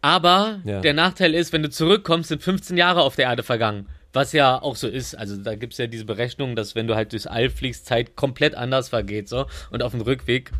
[0.00, 0.80] aber Ja.
[0.80, 3.86] der Nachteil ist, wenn du zurückkommst, sind 15 Jahre auf der Erde vergangen.
[4.18, 5.14] Was ja auch so ist.
[5.14, 8.56] Also da gibt's ja diese Berechnung, dass wenn du halt durchs All fliegst, Zeit komplett
[8.56, 9.28] anders vergeht.
[9.28, 10.50] so Und auf dem Rückweg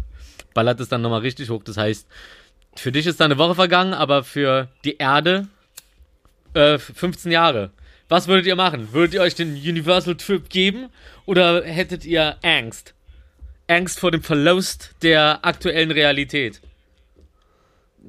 [0.54, 1.64] ballert es dann nochmal richtig hoch.
[1.64, 2.06] Das heißt,
[2.76, 5.48] für dich ist da eine Woche vergangen, aber für die Erde
[6.54, 7.72] äh, 15 Jahre.
[8.08, 8.92] Was würdet ihr machen?
[8.92, 10.90] Würdet ihr euch den Universal Trip geben
[11.26, 12.94] oder hättet ihr Angst?
[13.66, 16.60] Angst vor dem Verlust der aktuellen Realität.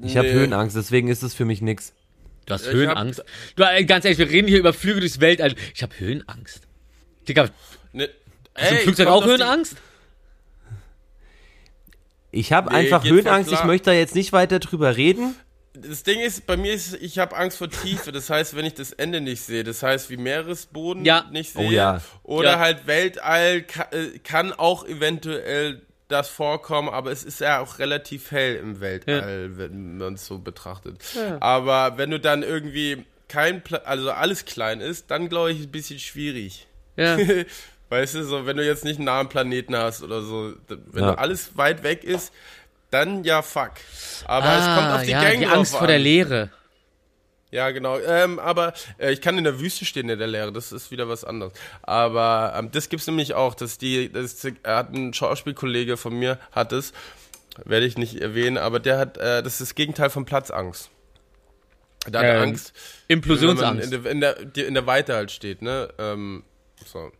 [0.00, 0.34] ich habe Nee.
[0.34, 1.92] Höhenangst, deswegen ist es für mich nix.
[2.50, 3.22] Du hast Ich Höhenangst.
[3.56, 5.54] Du, äh, ganz ehrlich, wir reden hier über Flüge durchs Weltall.
[5.74, 6.62] Ich habe Höhenangst.
[7.28, 7.52] Digga, hast
[7.92, 8.12] Ne, du
[8.60, 9.76] ey, im Flugzeug auch Höhenangst?
[12.32, 15.34] Ich habe Nee, einfach Höhenangst, ich möchte da jetzt nicht weiter drüber reden.
[15.72, 18.10] Das Ding ist, bei mir ist, ich habe Angst vor Tiefe.
[18.12, 21.26] Das heißt, wenn ich das Ende nicht sehe, das heißt, wie Meeresboden Ja.
[21.30, 22.00] nicht Oh sehe, ja.
[22.24, 22.58] oder Ja.
[22.58, 28.30] halt Weltall kann, äh, kann auch eventuell das vorkommen, aber es ist ja auch relativ
[28.30, 30.98] hell im Weltall, wenn man es so betrachtet.
[31.40, 35.70] Aber wenn du dann irgendwie kein, Pla also alles klein ist, dann glaube ich ein
[35.70, 36.66] bisschen schwierig.
[36.96, 37.16] Ja.
[37.90, 41.12] Weißt du, so, wenn du jetzt nicht einen nahen Planeten hast oder so, wenn Ja.
[41.12, 42.32] du alles weit weg ist,
[42.90, 43.72] dann ja fuck.
[44.26, 45.88] Aber ah, es kommt auf die ja, Gang die Angst vor an.
[45.88, 46.50] der Leere.
[47.50, 47.98] Ja, genau.
[47.98, 51.08] Ähm, aber äh, ich kann in der Wüste stehen in der Leere, das ist wieder
[51.08, 51.52] was anderes.
[51.82, 56.38] Aber ähm, das gibt's nämlich auch, dass die, das er hat ein Schauspielkollege von mir
[56.52, 56.92] hat es,
[57.64, 60.90] werde ich nicht erwähnen, aber der hat, äh, das ist das Gegenteil von Platzangst.
[62.06, 62.72] Hat Ähm, Angst,
[63.08, 63.92] wenn man Implosionsangst.
[63.92, 65.92] in der, in der, in der Weite halt steht, ne?
[65.98, 66.44] Ähm,
[66.86, 67.10] so.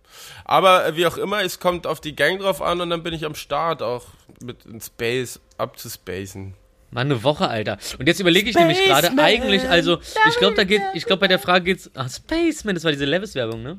[0.44, 3.12] Aber äh, wie auch immer, es kommt auf die Gang drauf an und dann bin
[3.12, 4.06] ich am Start auch
[4.42, 6.54] mit in Space abzuspacen.
[6.90, 7.78] Mann, eine Woche, Alter.
[7.98, 11.28] Und jetzt überlege ich nämlich gerade eigentlich, also, ich glaube, da geht, ich glaube, bei
[11.28, 13.78] der Frage geht's, ah, Spaceman, das war diese Levis-Werbung, ne?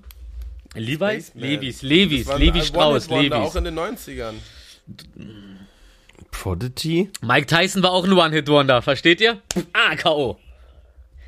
[0.73, 1.33] Levi's?
[1.35, 3.33] Levis, Levis, Das war ein Levi Strauss, Levis.
[3.33, 4.35] Auch in den 90ern.
[6.31, 7.09] Prodigy?
[7.21, 9.41] Mike Tyson war auch ein One-Hit-Wonder, versteht ihr?
[9.73, 10.37] Ah, K.O.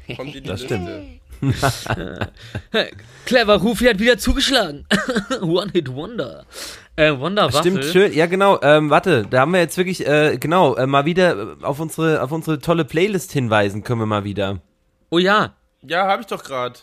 [0.07, 0.57] Das Liste.
[0.65, 1.19] stimmt.
[3.25, 4.85] Clever, Rufi hat wieder zugeschlagen.
[5.41, 6.45] One-Hit-Wonder.
[6.95, 7.59] Äh, Wonderwaffel.
[7.59, 8.13] Stimmt, schön.
[8.13, 8.59] Ja, genau.
[8.61, 12.31] Ähm, warte, da haben wir jetzt wirklich, äh, genau, äh, mal wieder auf unsere, auf
[12.31, 14.61] unsere tolle Playlist hinweisen können wir mal wieder.
[15.09, 15.55] Oh ja.
[15.81, 16.79] Ja, habe ich doch gerade.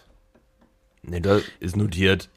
[1.02, 2.28] Ne, da ist notiert.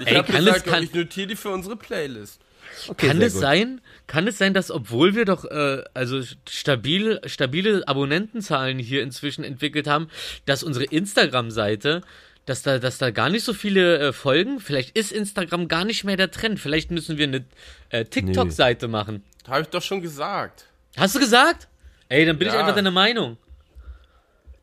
[0.00, 2.40] Ich Ey, habe kann gesagt, es- kann- ich notiere die für unsere Playlist.
[2.86, 3.42] Okay, Kann es gut.
[3.42, 9.42] sein, kann es sein, dass obwohl wir doch äh, also stabil, stabile Abonnentenzahlen hier inzwischen
[9.42, 10.08] entwickelt haben,
[10.44, 12.02] dass unsere Instagram-Seite,
[12.48, 14.60] dass da, dass da gar nicht so viele äh, folgen?
[14.60, 16.58] Vielleicht ist Instagram gar nicht mehr der Trend.
[16.60, 17.44] Vielleicht müssen wir eine
[17.90, 19.22] äh, TikTok-Seite machen.
[19.46, 20.66] Habe ich doch schon gesagt.
[20.96, 21.68] Hast du gesagt?
[22.08, 22.60] Ey, dann bin ich Ja.
[22.60, 23.36] einfach deiner Meinung.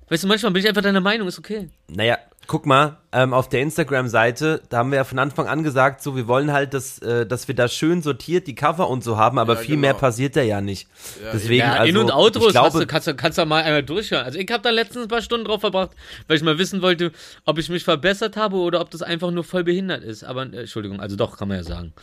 [0.09, 1.69] Weißt du, manchmal bin ich einfach deiner Meinung, ist okay.
[1.87, 2.17] Naja,
[2.47, 6.15] guck mal, ähm, auf der Instagram-Seite, da haben wir ja von Anfang an gesagt, so,
[6.15, 9.39] wir wollen halt, dass, äh, dass wir da schön sortiert die Cover und so haben,
[9.39, 9.81] aber Ja, viel genau.
[9.81, 10.87] mehr passiert da ja nicht.
[11.33, 13.63] Deswegen, Ja, also, In- und Outros ich glaube, hast du, kannst, du, kannst du mal
[13.63, 14.25] einmal durchhören.
[14.25, 15.91] Also ich habe da letztens ein paar Stunden drauf verbracht,
[16.27, 17.11] weil ich mal wissen wollte,
[17.45, 20.23] ob ich mich verbessert habe oder ob das einfach nur voll behindert ist.
[20.23, 21.93] Aber, äh, Entschuldigung, also doch, kann man ja sagen.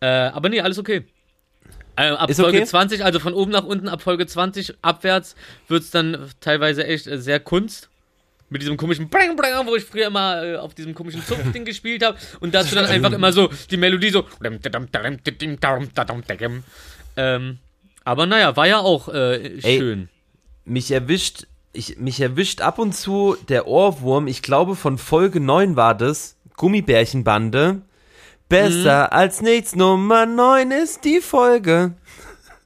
[0.00, 1.06] Äh, aber nee, alles okay.
[1.96, 2.66] Äh, ab Ist Folge okay?
[2.66, 5.34] 20, also von oben nach unten, ab Folge 20 abwärts,
[5.68, 7.88] wird's dann teilweise echt äh, sehr Kunst.
[8.48, 12.04] Mit diesem komischen Bring Bring, wo ich früher immer äh, auf diesem komischen Zupfding gespielt
[12.04, 12.16] habe.
[12.40, 14.24] Und da hast du dann einfach immer so die Melodie so.
[17.16, 17.58] Ähm,
[18.04, 19.78] aber naja, war ja auch äh, Ey.
[19.78, 20.08] schön.
[20.64, 25.74] mich erwischt, ich, mich erwischt ab und zu der Ohrwurm, ich glaube von Folge 9
[25.74, 27.82] war das, Gummibärchenbande.
[28.48, 31.94] Besser als nichts, Nummer 9 ist die Folge.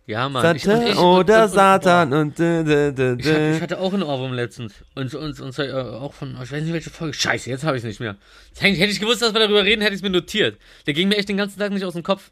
[0.06, 0.42] Ja, Mann.
[0.42, 3.78] Satan Ich- ich- oder und- und- Satan und dä, dä, dä, Ich hatte, ich hatte
[3.80, 4.74] auch einen Ohrwurm letztens.
[4.96, 7.14] Und, und, und äh, auch von, ich weiß nicht welche Folge.
[7.14, 8.16] Scheiße, jetzt habe ich es nicht mehr.
[8.58, 10.58] Hätte ich gewusst, dass wir darüber reden, hätte ich es mir notiert.
[10.86, 12.30] Der ging mir echt den ganzen Tag nicht aus dem Kopf.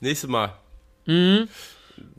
[0.00, 0.54] Nächstes Mal.
[1.06, 1.48] Mhm.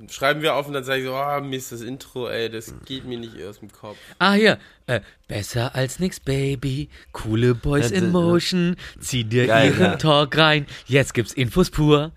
[0.09, 2.73] Schreiben wir auf und dann sage ich so, oh, mir ist das Intro, ey, das
[2.85, 3.97] geht mir nicht aus dem Kopf.
[4.19, 4.57] Ah, hier.
[4.87, 6.89] Äh, besser als nix, Baby.
[7.11, 8.77] Coole Boys in Motion.
[8.99, 9.95] Zieh dir Geil, ihren ja.
[9.97, 10.65] Talk rein.
[10.87, 12.11] Jetzt gibt's Infos pur.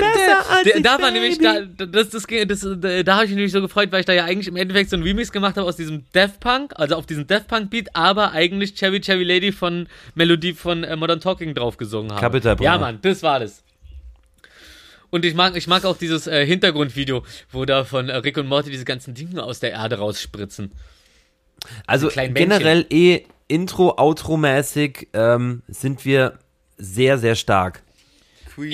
[0.00, 2.60] Besser als Da, da war nämlich, da, das, das, das,
[3.04, 4.96] da, habe ich mich nämlich so gefreut, weil ich da ja eigentlich im Endeffekt so
[4.96, 8.32] ein Remix gemacht habe aus diesem Death Punk, also auf diesem Death Punk Beat, aber
[8.32, 12.20] eigentlich Cherry Cherry Lady von Melodie von äh, Modern Talking drauf gesungen habe.
[12.20, 12.64] Capital Bra.
[12.64, 13.62] Ja, Mann, das war das.
[15.10, 18.46] Und ich mag, ich mag auch dieses äh, Hintergrundvideo, wo da von äh, Rick und
[18.46, 20.72] Morty diese ganzen Dinge aus der Erde rausspritzen.
[21.86, 26.38] Also generell eh Intro, Outro-mäßig ähm, sind wir
[26.76, 27.82] sehr, sehr stark.
[28.54, 28.72] Queen.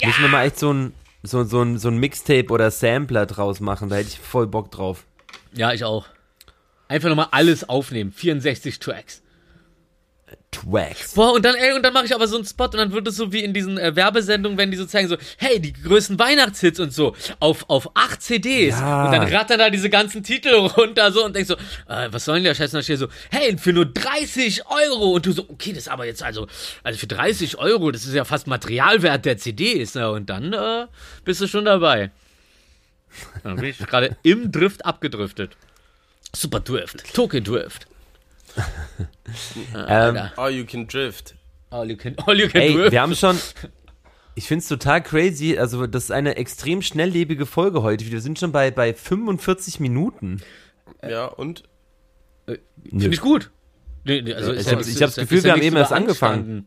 [0.00, 0.08] Ja!
[0.08, 0.92] Müssen wir mal echt so ein,
[1.22, 4.70] so, so ein, so ein Mixtape oder Sampler draus machen, da hätte ich voll Bock
[4.70, 5.06] drauf.
[5.52, 6.06] Ja, ich auch.
[6.88, 8.12] Einfach nochmal alles aufnehmen.
[8.12, 9.22] 64 Tracks.
[10.50, 11.14] Twax.
[11.14, 13.06] Boah, und dann, ey, und dann mache ich aber so einen Spot und dann wird
[13.06, 16.18] es so wie in diesen äh, Werbesendungen, wenn die so zeigen, so, hey, die größten
[16.18, 18.78] Weihnachtshits und so, auf, auf acht CDs.
[18.78, 19.06] Ja.
[19.06, 21.54] Und dann rattern da diese ganzen Titel runter so und denkst so,
[21.92, 22.70] äh, was soll denn der Scheiß?
[22.70, 25.12] Und dann steht so, hey, für nur 30 Euro.
[25.12, 26.46] Und du so, okay, das ist aber jetzt also,
[26.82, 29.94] also für 30 Euro, das ist ja fast Materialwert der CDs.
[29.94, 30.10] Ne?
[30.10, 30.86] Und dann äh,
[31.24, 32.10] bist du schon dabei.
[33.42, 35.56] Dann bin ich gerade im Drift abgedriftet.
[36.34, 37.14] Super Drift.
[37.14, 37.86] Tokyo Drift.
[39.88, 40.18] Ähm.
[40.36, 41.34] Oh, you can drift.
[41.70, 42.92] All you can, all you can ey, drift.
[42.92, 43.38] wir haben schon.
[44.38, 45.56] Ich finde es total crazy.
[45.56, 48.10] Also, das ist eine extrem schnelllebige Folge heute.
[48.10, 50.42] Wir sind schon bei, bei 45 Minuten.
[51.02, 51.62] Ja, und?
[52.46, 53.50] Finde ich gut.
[54.04, 55.90] Nee, nee, also Ich ist hab- ist ich hab das Gefühl, wir haben eben erst
[55.90, 56.66] überanstanden.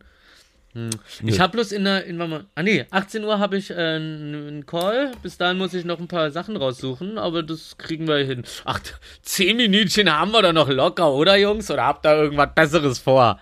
[0.72, 0.88] Nö.
[1.24, 3.74] Ich habe bloß in der, in, warte mal, ah nee, 18 Uhr habe ich äh,
[3.74, 5.10] einen Call.
[5.22, 8.44] Bis dahin muss ich noch ein paar Sachen raussuchen, aber das kriegen wir hin.
[8.64, 8.78] Ach,
[9.22, 11.70] 10 Minütchen haben wir da noch locker, oder Jungs?
[11.72, 13.40] Oder habt ihr irgendwas Besseres vor?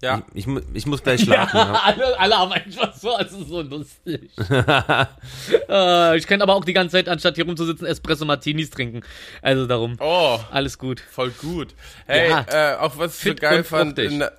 [0.00, 0.22] Ja.
[0.32, 1.56] Ich, mu- ich muss gleich schlafen.
[1.58, 1.72] ja.
[1.84, 4.30] alle, alle haben einfach so, es ist so lustig.
[5.68, 9.02] äh, ich könnte aber auch die ganze Zeit, anstatt hier rumzusitzen, Espresso Martinis trinken.
[9.42, 11.00] Also darum, Oh, alles gut.
[11.00, 11.74] voll gut.
[12.06, 12.46] Hey, Ja.
[12.48, 14.30] äh, auch was ich so geil fand, in, äh,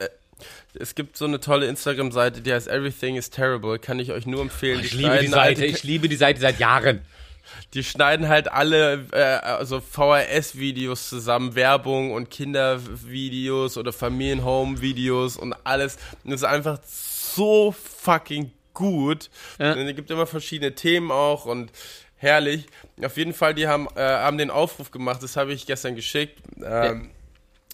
[0.73, 4.41] es gibt so eine tolle Instagram-Seite, die heißt Everything is Terrible, kann ich euch nur
[4.41, 4.79] empfehlen.
[4.81, 7.01] Ich Die liebe die Seite, alte- ich liebe die Seite seit Jahren.
[7.73, 15.97] Die schneiden halt alle äh, also VHS-Videos zusammen, Werbung und Kindervideos oder Familienhome-Videos und alles.
[16.23, 19.29] Und das ist einfach so fucking gut.
[19.57, 19.73] Ja.
[19.73, 21.71] Und es gibt immer verschiedene Themen auch und
[22.17, 22.67] herrlich.
[23.03, 26.39] Auf jeden Fall, die haben, äh, haben den Aufruf gemacht, das habe ich gestern geschickt.
[26.63, 27.09] Ähm,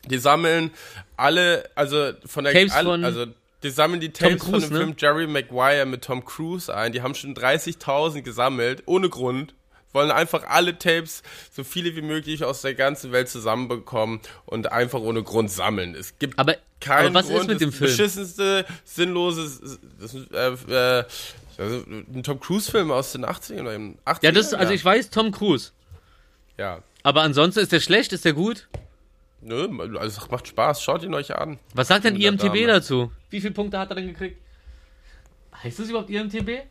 [0.10, 0.72] Die sammeln
[1.18, 3.26] alle, also von der Tapes alle, von also
[3.64, 4.80] die sammeln die Tapes von Cruise, dem ne?
[4.80, 6.92] Film Jerry Maguire mit Tom Cruise ein.
[6.92, 9.54] Die haben schon 30.000 gesammelt, ohne Grund.
[9.94, 15.00] Wollen einfach alle Tapes, so viele wie möglich aus der ganzen Welt zusammenbekommen und einfach
[15.00, 15.96] ohne Grund sammeln.
[15.96, 17.48] Es gibt Aber- keinen aber was ist Grund.
[17.48, 17.90] mit dem das Film?
[17.92, 21.04] beschissenste, sinnlose, das ist, äh, äh,
[21.58, 24.26] also ein Tom Cruise-Film aus den 80ern oder den 80ern.
[24.26, 25.72] Ja, das, also ich weiß Tom Cruise.
[26.58, 26.84] Ja.
[27.04, 28.68] Aber ansonsten ist der schlecht, ist der gut?
[29.48, 29.68] Nö,
[30.00, 31.60] also es macht Spaß, schaut ihn euch an.
[31.76, 32.68] Was sagt denn Ja, IMTB Dame.
[32.68, 33.12] dazu?
[33.30, 34.42] Wie viele Punkte hat er denn gekriegt?
[35.64, 36.64] Heißt das überhaupt IMTB?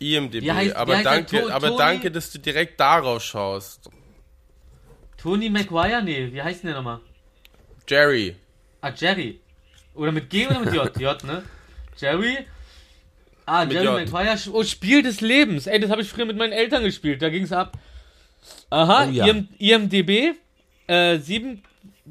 [0.00, 3.88] IMDb, Wie heißt- aber danke, aber danke, dass du direkt darauf schaust.
[5.16, 6.02] Tony Maguire?
[6.02, 7.00] Nee, wie heißt denn der nochmal?
[7.88, 8.34] Jerry.
[8.80, 9.40] Ah, Jerry.
[9.94, 10.96] Oder mit G oder mit J?
[10.98, 11.44] J, ne?
[11.96, 12.38] Jerry.
[13.46, 14.10] Ah, Mit Jerry J.
[14.10, 14.36] Maguire.
[14.52, 15.68] Oh, Spiel des Lebens.
[15.68, 17.22] Ey, das habe ich früher mit meinen Eltern gespielt.
[17.22, 17.78] Da ging's ab.
[18.70, 19.26] Aha, Oh ja.
[19.26, 20.34] IM, IMDB.
[20.88, 21.62] Äh, 7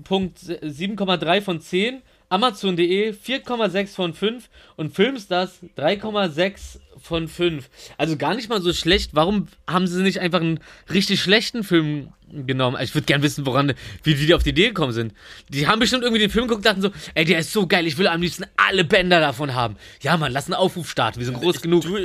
[0.04, 2.02] Punkt- 7,3 von 10.
[2.30, 7.70] Amazon.de 4,6 von 5 und Filmstars 3,6 von 5.
[7.98, 9.12] Also gar nicht mal so schlecht.
[9.14, 10.60] Warum haben sie nicht einfach einen
[10.92, 12.78] richtig schlechten Film genommen?
[12.82, 15.14] Ich würde gern wissen, woran, wie die auf die Idee gekommen sind.
[15.50, 17.86] Die haben bestimmt irgendwie den Film geguckt und dachten so, ey, der ist so geil,
[17.86, 19.76] ich will am liebsten alle Bänder davon haben.
[20.02, 21.84] Ja, Mann, lass einen Aufruf starten, wir sind groß genug.
[21.84, 21.98] Du,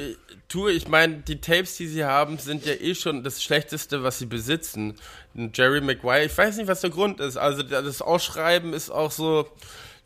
[0.49, 4.19] du, ich meine, die Tapes, die sie haben, sind ja eh schon das Schlechteste, was
[4.19, 4.95] sie besitzen.
[5.35, 7.37] Jerry Maguire, ich weiß nicht, was der Grund ist.
[7.37, 9.49] Also das Ausschreiben ist auch so,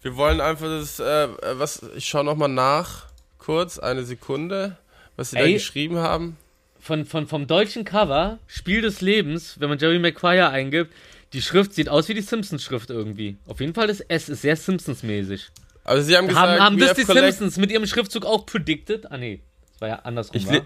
[0.03, 3.07] wir wollen einfach das, äh, was, ich schaue nochmal nach,
[3.39, 4.77] kurz, eine Sekunde,
[5.17, 5.55] was sie da Ey.
[5.55, 6.37] geschrieben haben.
[6.81, 10.93] Von, von, vom deutschen Cover, Spiel des Lebens, wenn man Jerry Maguire eingibt,
[11.33, 13.39] die Schrift sieht aus wie die Simpsons-Schrift irgendwie.
[13.47, 15.49] Auf jeden Fall das S ist sehr Simpsons-mäßig.
[15.85, 19.11] Also sie haben gesagt, Haben, haben das die Simpsons mit ihrem Schriftzug auch predicted?
[19.11, 19.41] Ah, nee.
[19.83, 20.65] War ja andersrum, Ich le-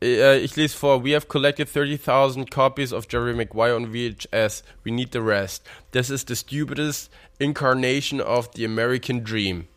[0.00, 1.04] Äh, ich lese vor.
[1.04, 4.62] We have collected 30,000 copies of Jerry Maguire on VHS.
[4.84, 5.62] We need the rest.
[5.92, 9.68] This is the stupidest incarnation of the American dream.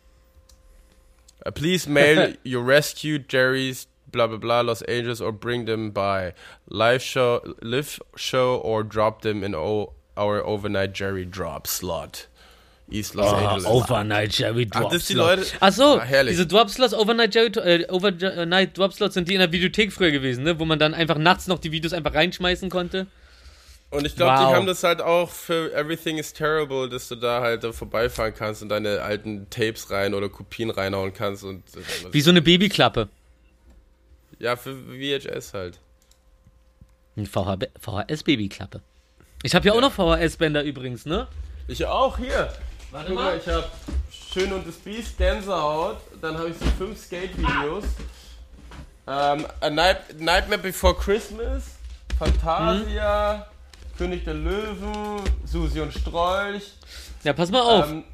[1.44, 6.32] Uh, please mail your rescued Jerry's blah blah blah Los Angeles or bring them by
[6.68, 12.26] live show, live show or drop them in our overnight Jerry drop slot.
[12.90, 13.66] East Los Oh, Angeles.
[13.66, 15.14] Overnight Jerry Ach, Drop das die.
[15.14, 19.34] Leute- Ach so, Ah, diese Drop Slots, Overnight Jerry, äh, Overnight Drop Slots sind die
[19.34, 20.58] in der Videothek früher gewesen, ne?
[20.60, 23.06] Wo man dann einfach nachts noch die Videos einfach reinschmeißen konnte.
[23.90, 24.48] Und ich glaube, Wow.
[24.50, 28.34] die haben das halt auch für Everything is Terrible, dass du da halt da vorbeifahren
[28.36, 32.42] kannst und deine alten Tapes rein oder Kopien reinhauen kannst und äh, Wie so eine
[32.42, 33.08] Babyklappe.
[34.38, 35.78] ja für VHS halt.
[37.16, 38.80] Ein VHS-Babyklappe.
[39.42, 41.28] Ich habe ja auch noch VHS-Bänder übrigens, ne?
[41.68, 42.52] Ich auch hier.
[42.90, 43.68] Warte Guck mal, ich habe
[44.32, 47.84] Schön und das Biest, Gänsehaut, dann habe ich so fünf Skate-Videos.
[49.08, 51.62] Ähm, A Night, Nightmare Before Christmas,
[52.18, 53.46] Fantasia,
[53.96, 56.72] König der Löwen, Susi und Strolch.
[57.24, 57.88] Ja, pass mal auf.
[57.90, 58.04] Ähm,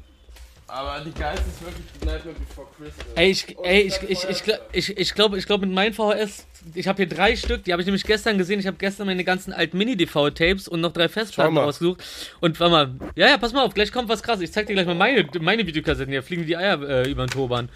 [0.67, 3.05] aber die geilste ist wirklich Nightmare Before Christmas.
[3.15, 6.45] Ey, ich, ey, ich, ich, ich, gl- ich, ich glaube, ich glaub, mit meinen VHS,
[6.75, 8.59] ich habe hier drei Stück, die habe ich nämlich gestern gesehen.
[8.59, 12.03] Ich habe gestern meine ganzen alten Mini-DV-Tapes und noch drei Festplatten rausgesucht.
[12.39, 14.43] Und warte mal, ja, ja, pass mal auf, gleich kommt was krasses.
[14.43, 17.29] Ich zeig dir gleich mal meine, meine Videokassetten, hier fliegen die Eier äh, über den
[17.29, 17.69] Turban.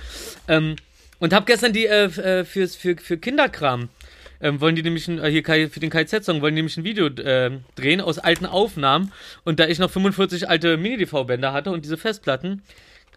[0.48, 0.76] Ähm,
[1.20, 3.90] und habe gestern die äh, äh, fürs, für, für Kinderkram.
[4.40, 7.08] Ähm, wollen die nämlich ein, äh, hier für den KZ-Song wollen die nämlich ein Video
[7.08, 9.12] äh, drehen aus alten Aufnahmen
[9.46, 12.62] und da ich noch 45 alte Mini-DV-Bänder hatte und diese Festplatten,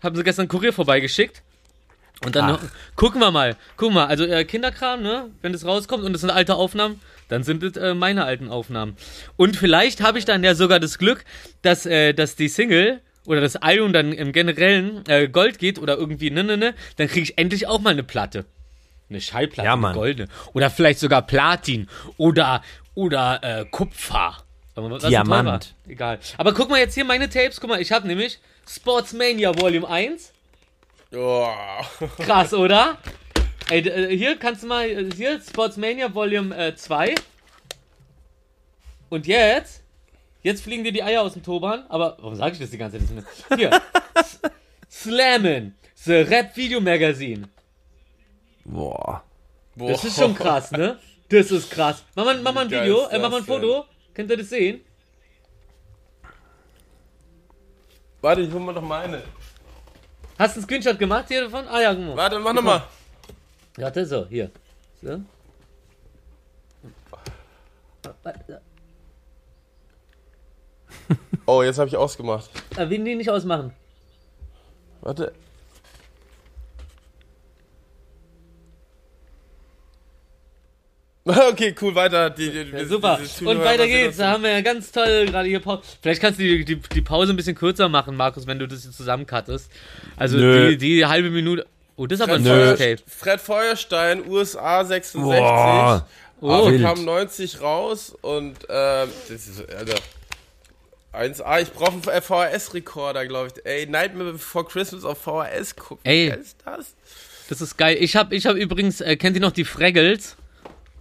[0.03, 1.43] haben sie gestern einen Kurier vorbeigeschickt
[2.25, 2.61] und dann noch,
[2.97, 6.21] gucken wir mal, gucken wir mal, also äh, Kinderkram, ne, wenn das rauskommt und es
[6.21, 8.97] sind alte Aufnahmen, dann sind es äh, meine alten Aufnahmen.
[9.37, 11.25] Und vielleicht habe ich dann ja sogar das Glück,
[11.63, 15.97] dass, äh, dass die Single oder das Album dann im generellen äh, Gold geht oder
[15.97, 18.45] irgendwie ne ne ne, dann kriege ich endlich auch mal eine Platte.
[19.09, 20.29] Eine Schallplatte, Ja, eine goldene.
[20.53, 22.63] Oder vielleicht sogar Platin oder,
[22.95, 24.37] oder äh, Kupfer.
[24.77, 25.75] Aber was Diamant.
[25.89, 26.21] Egal.
[26.39, 27.61] Aber guck mal jetzt hier meine Tapes.
[27.61, 30.30] Guck mal, ich habe nämlich Sportsmania Volume 1.
[31.13, 31.49] Oh.
[32.19, 32.99] Krass, oder?
[33.69, 37.15] Ey, äh, hier kannst du mal, äh, hier, Sportsmania Volume äh, 2.
[39.09, 39.83] Und jetzt,
[40.43, 42.99] jetzt fliegen dir die Eier aus dem Turban, aber warum sage ich das die ganze
[42.99, 43.25] Zeit?
[43.57, 43.81] Hier,
[44.91, 47.49] Slammin', The Rap Video Magazine.
[48.65, 49.25] Boah.
[49.77, 50.99] Das ist schon krass, ne?
[51.29, 52.05] Das ist krass.
[52.15, 53.45] Mach mal, mach mal ein Video, äh, mach mal ein?
[53.45, 53.85] Foto.
[54.15, 54.81] Könnt ihr das sehen?
[58.21, 59.23] Warte, ich hol mal doch meine.
[60.41, 61.69] Hast du einen Screenshot gemacht hier davon?
[61.69, 62.17] Ah ja, mal.
[62.17, 62.83] Warte, mach nochmal.
[63.77, 64.51] Warte, so, hier.
[65.03, 65.21] So.
[71.45, 72.49] Oh, jetzt habe ich ausgemacht.
[72.79, 73.75] Äh, wen die nicht ausmachen.
[75.03, 75.35] Warte.
[81.51, 82.31] Okay, cool, weiter.
[82.31, 83.21] Die, die, Ja, super.
[83.45, 84.17] Und weiter geht's.
[84.17, 85.83] Da haben wir ja ganz toll gerade hier Pause.
[86.01, 88.83] Vielleicht kannst du die, die, die Pause ein bisschen kürzer machen, Markus, wenn du das
[88.83, 89.71] hier zusammencuttest.
[90.17, 90.71] Also Nö.
[90.71, 91.67] die, die halbe Minute.
[91.97, 92.97] Oh, das ist aber ein Fred, Feuer.
[93.07, 95.23] Fred Feuerstein, USA 66.
[95.23, 96.07] Boah.
[96.41, 99.97] Oh, kam 90 raus und ähm, das ist, Alter.
[101.13, 103.67] 1A, ich brauche einen VHS-Rekorder, glaube ich.
[103.67, 106.05] Ey, Nightmare Before Christmas auf VHS gucken.
[106.05, 106.29] Ey.
[106.29, 106.95] Geil ist das?
[107.49, 107.97] Das ist geil.
[108.01, 110.37] Ich habe ich hab übrigens, äh, kennt ihr noch die Fraggles?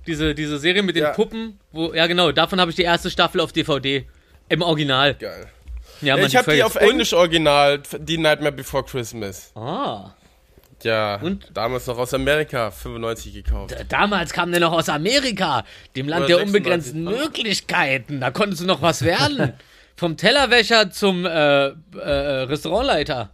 [0.09, 1.11] Diese, diese Serie mit den Ja.
[1.11, 1.59] Puppen?
[1.71, 2.31] Wo, ja, genau.
[2.31, 4.05] Davon habe ich die erste Staffel auf DVD.
[4.49, 5.13] Im Original.
[5.13, 5.45] Geil.
[6.01, 9.51] Ja, Ja, ich habe die auf Englisch original, die Nightmare Before Christmas.
[9.55, 10.11] Ah.
[10.81, 11.45] Ja, Und?
[11.53, 13.75] damals noch aus Amerika, 95 gekauft.
[13.89, 15.63] Damals kam der noch aus Amerika,
[15.95, 17.21] dem Land Oder der unbegrenzten 96.
[17.43, 18.19] Möglichkeiten.
[18.21, 19.53] Da konntest du noch was werden.
[19.95, 23.29] Vom Tellerwäscher zum äh, äh, Restaurantleiter.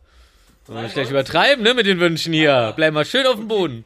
[0.66, 2.74] Wollen wir nicht gleich übertreiben, ne, mit den Wünschen hier.
[2.76, 3.86] Bleib mal schön auf dem Boden.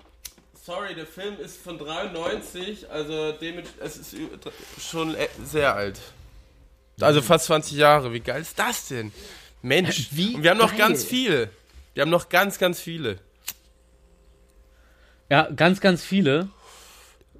[0.70, 4.16] Sorry, der Film ist von 93, also demit, es ist
[4.80, 6.00] schon äh, sehr alt.
[7.02, 8.14] Also fast 20 Jahre.
[8.14, 9.12] Wie geil ist das denn?
[9.64, 10.78] Mensch, Wie Und wir haben noch geil.
[10.78, 11.50] ganz viele.
[11.96, 13.18] Wir haben noch ganz, ganz viele.
[15.32, 16.50] Ja, ganz, ganz viele.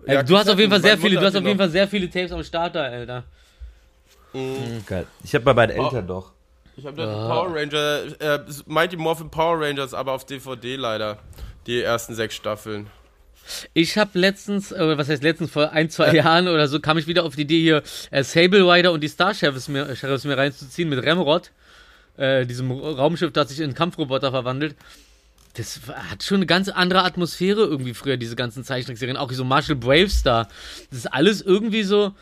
[0.08, 1.60] Ja, du hast auf jeden Fall sehr viele, du hast auf jeden.
[1.60, 3.26] Fall sehr viele Tapes am Start da, Alter.
[4.34, 5.06] Geil.
[5.24, 6.32] Ich habe bei beiden Eltern doch.
[6.76, 11.20] Ich habe da die Power Ranger, äh, Mighty Morphin Power Rangers, aber auf DVD leider.
[11.68, 12.90] Die ersten sechs Staffeln.
[13.74, 17.08] Ich habe letztens, äh, was heißt letztens, vor ein, zwei Jahren oder so, kam ich
[17.08, 20.38] wieder auf die Idee hier, äh, Sable Rider und die Star Sheriffs mir, Sheriffs mir
[20.38, 21.52] reinzuziehen mit Remrod,
[22.18, 24.76] äh, diesem Raumschiff, das sich in Kampfroboter verwandelt.
[25.56, 29.18] Das hat schon eine ganz andere Atmosphäre irgendwie früher, diese ganzen Zeichentrickserien.
[29.18, 30.48] Auch so Marshall Bravestar.
[30.90, 32.14] Das ist alles irgendwie so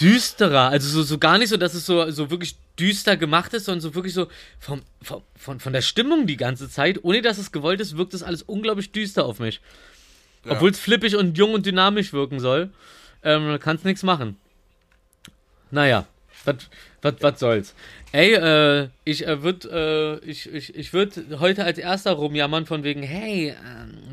[0.00, 0.68] düsterer.
[0.68, 3.80] Also so, so gar nicht so, dass es so, so wirklich düster gemacht ist, sondern
[3.80, 7.04] so wirklich so vom, vom, von, von der Stimmung die ganze Zeit.
[7.04, 9.60] Ohne dass es gewollt ist, wirkt das alles unglaublich düster auf mich.
[10.48, 12.70] Obwohl es flippig und jung und dynamisch wirken soll.
[13.22, 14.36] Ähm, kannst nichts machen.
[15.70, 16.06] Naja.
[16.44, 16.56] Was,
[17.02, 17.74] Was, was soll's?
[18.12, 22.82] Ey, äh, ich äh, würde äh, ich, ich, ich würd heute als erster rumjammern von
[22.82, 23.54] wegen, hey, äh,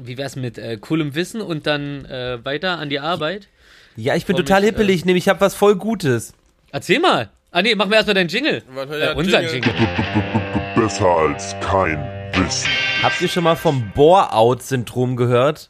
[0.03, 3.47] wie wär's mit äh, coolem Wissen und dann äh, weiter an die Arbeit?
[3.95, 6.33] Ja, ich bin Komm, total ich, hippelig, nämlich ich habe was voll Gutes.
[6.71, 7.29] Erzähl mal.
[7.51, 8.61] Ah nee, machen wir erstmal deinen Jingle.
[8.91, 9.71] Äh, ja, unser Jingle.
[9.73, 10.73] Jingle.
[10.75, 11.97] Besser als kein
[12.33, 12.69] Wissen.
[13.01, 15.69] Habt ihr schon mal vom Bore-out-Syndrom gehört?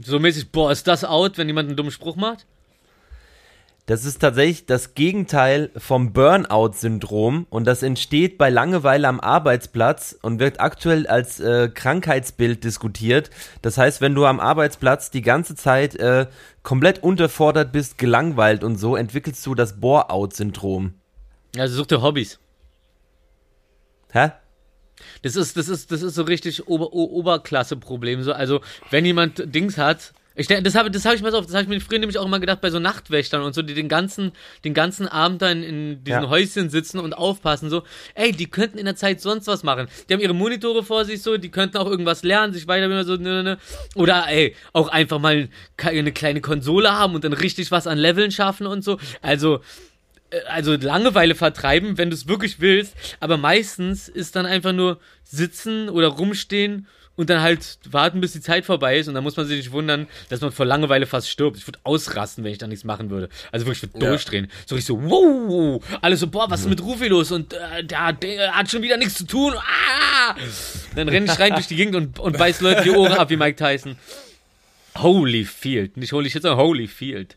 [0.00, 2.46] So mäßig, boah, ist das out, wenn jemand einen dummen Spruch macht?
[3.86, 10.38] Das ist tatsächlich das Gegenteil vom Burnout-Syndrom und das entsteht bei Langeweile am Arbeitsplatz und
[10.38, 13.28] wird aktuell als äh, Krankheitsbild diskutiert.
[13.60, 16.28] Das heißt, wenn du am Arbeitsplatz die ganze Zeit äh,
[16.62, 20.94] komplett unterfordert bist, gelangweilt und so, entwickelst du das Bore-out-Syndrom.
[21.58, 22.38] Also such dir Hobbys.
[24.12, 24.30] Hä?
[25.22, 28.22] Das ist, das ist, das ist so richtig Ober Oberklasse-Problem.
[28.22, 31.40] So, also, wenn jemand Dings hat, ich denke, das habe das hab ich mal so,
[31.40, 33.74] das habe ich mir früher nämlich auch immer gedacht bei so Nachtwächtern und so, die
[33.74, 34.32] den ganzen,
[34.64, 36.28] den ganzen Abend dann in diesen Ja.
[36.28, 37.84] Häuschen sitzen und aufpassen, so,
[38.16, 39.86] ey, die könnten in der Zeit sonst was machen.
[40.08, 43.14] Die haben ihre Monitore vor sich, so, die könnten auch irgendwas lernen, sich weiterbilden, so,
[43.14, 43.58] ne, ne, ne.
[43.94, 48.32] Oder, ey, auch einfach mal eine kleine Konsole haben und dann richtig was an Leveln
[48.32, 48.98] schaffen und so.
[49.22, 49.60] Also,
[50.48, 55.88] also Langeweile vertreiben, wenn du es wirklich willst, aber meistens ist dann einfach nur sitzen
[55.88, 59.46] oder rumstehen und dann halt warten, bis die Zeit vorbei ist und dann muss man
[59.46, 61.56] sich nicht wundern, dass man vor Langeweile fast stirbt.
[61.56, 63.28] Ich würde ausrasten, wenn ich da nichts machen würde.
[63.52, 64.10] Also wirklich, ich würde Ja.
[64.10, 64.50] durchdrehen.
[64.66, 67.30] So richtig so, wow, alles so, boah, was ist mit Rufi los?
[67.30, 69.54] Und äh, der, der hat schon wieder nichts zu tun.
[69.56, 70.34] Ah!
[70.96, 73.36] Dann renne ich schreiend durch die Gegend und, und beiß Leute die Ohren ab wie
[73.36, 73.96] Mike Tyson.
[74.96, 75.96] Holy Field.
[75.96, 77.36] Nicht Holy Shit, sondern Holy Field.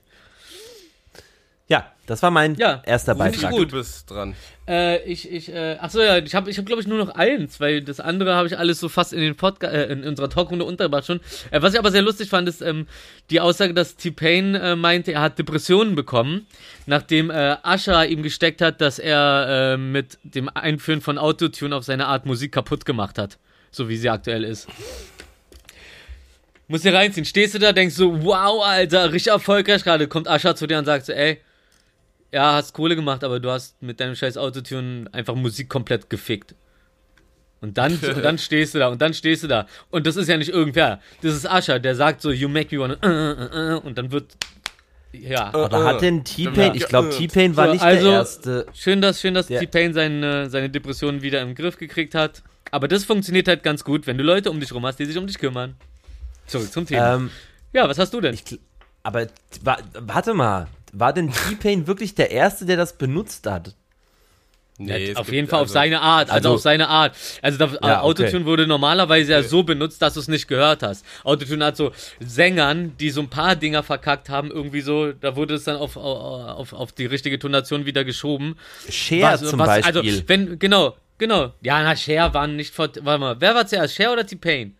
[1.69, 3.51] Ja, das war mein Ja, erster Beitrag.
[3.51, 3.73] gut.
[3.73, 4.35] Du bist dran.
[4.69, 7.09] Äh, ich, ich, äh, ach so, ja, ich habe, ich hab, glaube ich, nur noch
[7.09, 10.29] eins, weil das andere habe ich alles so fast in den Podcast, äh, in unserer
[10.29, 11.19] Talkrunde untergebracht schon.
[11.51, 12.87] Äh, was ich aber sehr lustig fand, ist ähm,
[13.31, 16.47] die Aussage, dass T-Pain äh, meinte, er hat Depressionen bekommen,
[16.85, 21.83] nachdem äh, Asha ihm gesteckt hat, dass er äh, mit dem Einführen von Autotune auf
[21.83, 23.37] seine Art Musik kaputt gemacht hat,
[23.71, 24.67] so wie sie aktuell ist.
[26.69, 27.25] Muss hier reinziehen.
[27.25, 30.07] Stehst du da, denkst so, wow, Alter, richtig erfolgreich gerade.
[30.07, 31.39] Kommt Asha zu dir und sagt so, ey,
[32.37, 36.53] ja, hast Kohle gemacht, aber du hast mit deinem scheiß Autotune einfach Musik komplett gefickt.
[37.61, 39.65] Und dann, und dann stehst du da, und dann stehst du da.
[39.89, 41.01] Und das ist ja nicht irgendwer.
[41.23, 44.11] Das ist Asher, der sagt so, you make me wanna, äh, äh, äh, und dann
[44.11, 44.37] wird,
[45.13, 45.51] ja.
[45.51, 48.65] Aber hat denn T-Pain, ich glaube, T-Pain war nicht also- der erste.
[48.75, 49.47] Schön, dass, schön, dass.
[49.47, 52.43] T-Pain seine, seine Depressionen wieder im Griff gekriegt hat.
[52.69, 55.17] Aber das funktioniert halt ganz gut, wenn du Leute um dich rum hast, die sich
[55.17, 55.73] um dich kümmern.
[56.45, 57.15] Zurück zum Thema.
[57.15, 57.31] Ähm,
[57.73, 58.35] ja, was hast du denn?
[58.35, 58.43] ich,
[59.01, 59.25] aber
[59.63, 60.67] wa- warte mal,
[60.99, 63.75] war denn T-Pain wirklich der erste, der das benutzt hat?
[64.79, 67.15] Nee, auf jeden Fall auf also- seine Art, also, Also- auf seine Art.
[67.41, 68.45] Also da, Ja, Autotune okay.
[68.45, 71.03] wurde normalerweise ja so benutzt, dass du es nicht gehört hast.
[71.23, 75.55] Autotune hat so Sängern, die so ein paar Dinger verkackt haben, irgendwie so, da wurde
[75.55, 78.55] es dann auf, auf, auf die richtige Tonation wieder geschoben.
[78.87, 79.97] Cher Was- zum was- Beispiel.
[79.97, 81.53] Also, wenn, genau, genau.
[81.61, 84.75] Ja, na, Cher waren nicht vor, warte mal, wer war zuerst, Cher oder T-Pain?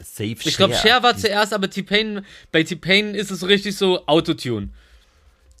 [0.00, 4.06] Safe Ich glaube, Cher war zuerst, aber T-Pain, bei T-Pain ist es so richtig so
[4.06, 4.68] Autotune.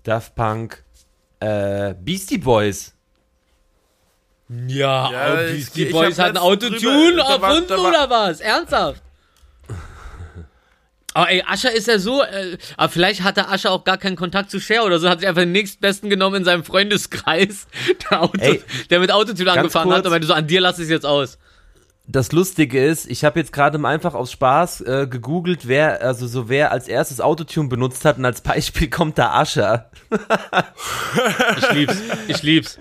[0.04, 0.82] Daft Punk,
[1.40, 2.94] äh, Beastie Boys.
[4.66, 8.10] Ja, Ja, aber ich- ich Boys hab hatten letztens Autotune drüber- da war- erfunden oder
[8.10, 8.40] was?
[8.40, 9.02] Ernsthaft?
[11.14, 14.50] Aber ey, Ascher ist ja so, äh, aber vielleicht hatte Ascher auch gar keinen Kontakt
[14.50, 17.66] zu Cher oder so, hat sich einfach den nächstbesten genommen in seinem Freundeskreis,
[18.10, 20.06] der, Auto, Ey, der mit Autotune angefahren hat kurz.
[20.06, 21.38] und meinte so, an dir lasse ich es jetzt aus.
[22.10, 26.26] Das Lustige ist, ich habe jetzt gerade mal einfach aus Spaß äh, gegoogelt, wer, also
[26.26, 29.90] so wer als erstes Autotune benutzt hat und als Beispiel kommt da Ascher.
[31.58, 31.96] Ich lieb's,
[32.28, 32.78] ich lieb's.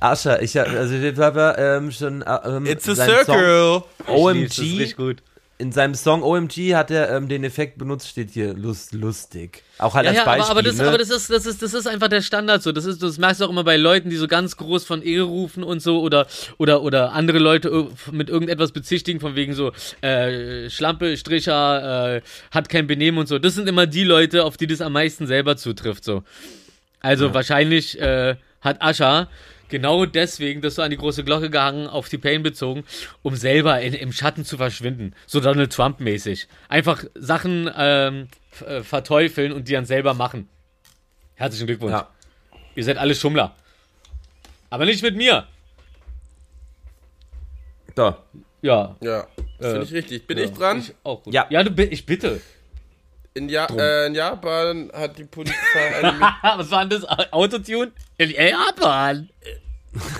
[0.00, 3.82] Ascher, ich hab, also ich habe ähm, schon äh, ähm, It's a seinen Song circle.
[3.98, 5.22] Ich lieb's, das ist OMG, richtig gut.
[5.62, 9.62] In seinem Song OMG hat er ähm, den Effekt benutzt, steht hier lust, lustig.
[9.78, 10.42] Auch halt Ja, als ja, Beispiel.
[10.42, 10.88] aber, aber, das, ne?
[10.88, 12.72] aber das, ist, das, ist, das ist einfach der Standard so.
[12.72, 15.22] Das, ist, das merkst du auch immer bei Leuten, die so ganz groß von Ehre
[15.24, 16.26] rufen und so oder,
[16.58, 22.68] oder, oder andere Leute mit irgendetwas bezichtigen, von wegen so äh, Schlampe, Stricher, äh, hat
[22.68, 23.38] kein Benehmen und so.
[23.38, 26.02] Das sind immer die Leute, auf die das am meisten selber zutrifft.
[26.04, 26.24] So.
[27.00, 29.28] Also wahrscheinlich äh, hat Ascha
[29.72, 32.84] genau deswegen das so an die große Glocke gehangen, auf die Pain bezogen,
[33.22, 35.14] um selber in, im Schatten zu verschwinden.
[35.26, 36.46] So Donald Trump-mäßig.
[36.68, 38.28] Einfach Sachen ähm,
[38.64, 40.48] äh, verteufeln und die dann selber machen.
[41.34, 41.92] Herzlichen Glückwunsch.
[41.92, 42.08] Ja.
[42.76, 43.56] Ihr seid alle Schummler.
[44.70, 45.46] Aber nicht mit mir.
[47.96, 48.14] So.
[48.62, 48.96] Ja.
[49.00, 49.26] Ja,
[49.58, 50.26] finde Äh, ich richtig.
[50.26, 50.78] Bin ja, ich dran?
[50.78, 51.34] Ich auch gut.
[51.34, 51.46] Ja.
[51.50, 52.40] ja du, ich bitte.
[53.34, 55.56] In, ja äh, in Japan hat die Polizei
[56.02, 57.32] eine Was war denn das?
[57.32, 57.92] Autotune?
[58.18, 59.30] In Japan.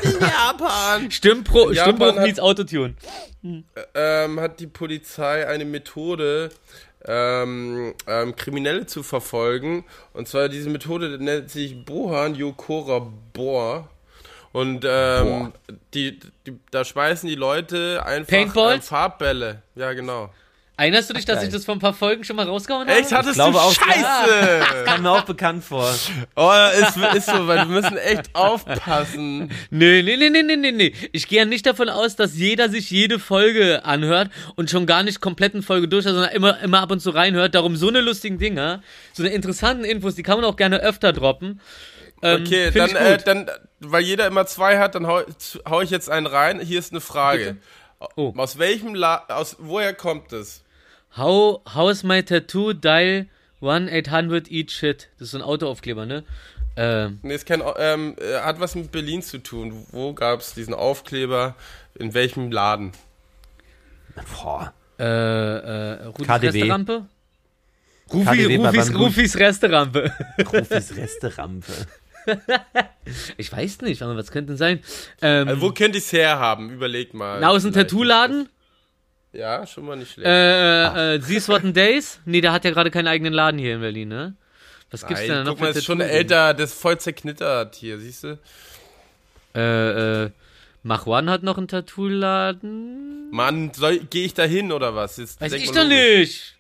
[0.03, 2.95] In Japan Stimmbruch hat- meets Autotune.
[3.95, 6.51] ähm, hat die Polizei eine Methode
[7.05, 9.85] ähm, ähm, Kriminelle zu verfolgen.
[10.15, 13.89] Und zwar diese Methode nennt sich Bohan Yokora Bohr.
[14.53, 15.53] Und ähm,
[15.95, 18.75] die, die, da schmeißen die Leute einfach Paintballs?
[18.77, 19.63] ähm, Farbbälle.
[19.75, 20.31] Ja, genau.
[20.79, 22.99] Erinnerst du dich, dass ich das vor ein paar Folgen schon mal rausgehauen habe?
[22.99, 24.65] Echt, hattest glaube du auch- Scheiße!
[24.85, 25.89] Kam mir auch bekannt vor.
[26.35, 26.51] Oh,
[26.81, 29.51] ist, ist so, weil wir müssen echt aufpassen.
[29.71, 30.95] Nee, nee, nee, nee, nee, nee, nee.
[31.13, 35.03] Ich gehe ja nicht davon aus, dass jeder sich jede Folge anhört und schon gar
[35.03, 37.55] nicht kompletten Folge durch, sondern immer, immer ab und zu reinhört.
[37.55, 41.13] Darum so eine lustigen Dinger, so eine interessanten Infos, die kann man auch gerne öfter
[41.13, 41.61] droppen.
[42.23, 43.27] Ähm, Okay, dann, ich äh, gut.
[43.27, 43.51] dann,
[43.81, 45.21] weil jeder immer zwei hat, dann hau,
[45.69, 46.61] hau ich jetzt einen rein.
[46.61, 47.57] Hier ist eine Frage.
[48.17, 48.33] Oh.
[48.37, 50.63] Aus welchem La aus woher kommt es?
[51.17, 53.27] How, how's my tattoo dial
[53.61, 55.09] 1-800 eat shit?
[55.19, 56.25] Das ist so ein Autoaufkleber, ne?
[56.77, 59.87] Ähm, Nee, es kann, ähm, äh, hat was mit Berlin zu tun.
[59.91, 61.55] Wo gab es diesen Aufkleber?
[61.99, 62.93] In welchem Laden?
[64.43, 64.73] Boah.
[64.99, 66.47] äh, äh, Rufis KDW.
[66.47, 67.07] Resterampe?
[68.13, 68.95] Rufi, KDW Rufis.
[68.95, 70.13] Rufis Resterampe.
[70.45, 71.73] Profis Resterampe.
[73.37, 74.81] Ich weiß nicht, aber was könnte denn sein?
[75.21, 76.71] Ähm, Also, wo könnte ich es herhaben?
[76.71, 77.41] Überleg mal.
[77.41, 77.91] na, aus dem Vielleicht.
[77.91, 78.49] Tattoo-Laden?
[79.33, 80.27] Ja, schon mal nicht schlecht.
[80.29, 82.21] Äh, äh, These Rotten Days?
[82.25, 84.35] Nee, der hat ja gerade keinen eigenen Laden hier in Berlin, ne?
[84.91, 87.75] Was gibt's denn da Nein, noch guck mal, ist schon älter, das ist voll zerknittert
[87.77, 88.39] hier, siehst du?
[89.55, 90.31] Äh, äh,
[90.83, 93.31] Mach One hat noch einen Tattoo-Laden?
[93.31, 95.17] Mann, soll, geh ich da hin oder was?
[95.17, 96.57] Jetzt Weiß ich doch nicht.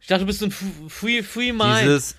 [0.00, 1.82] Ich dachte, du bist so ein Free, free Mind.
[1.82, 2.14] Dieses.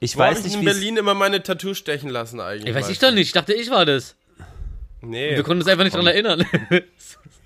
[0.00, 2.40] Ich Wo hab weiß ich nicht, in wie es- Berlin immer meine Tattoos stechen lassen
[2.40, 2.66] eigentlich?
[2.68, 3.26] Ey, weiß ich doch nicht.
[3.28, 4.14] Ich dachte, ich war das.
[5.00, 5.36] Nee.
[5.36, 6.44] Wir konnten uns einfach nicht dran erinnern.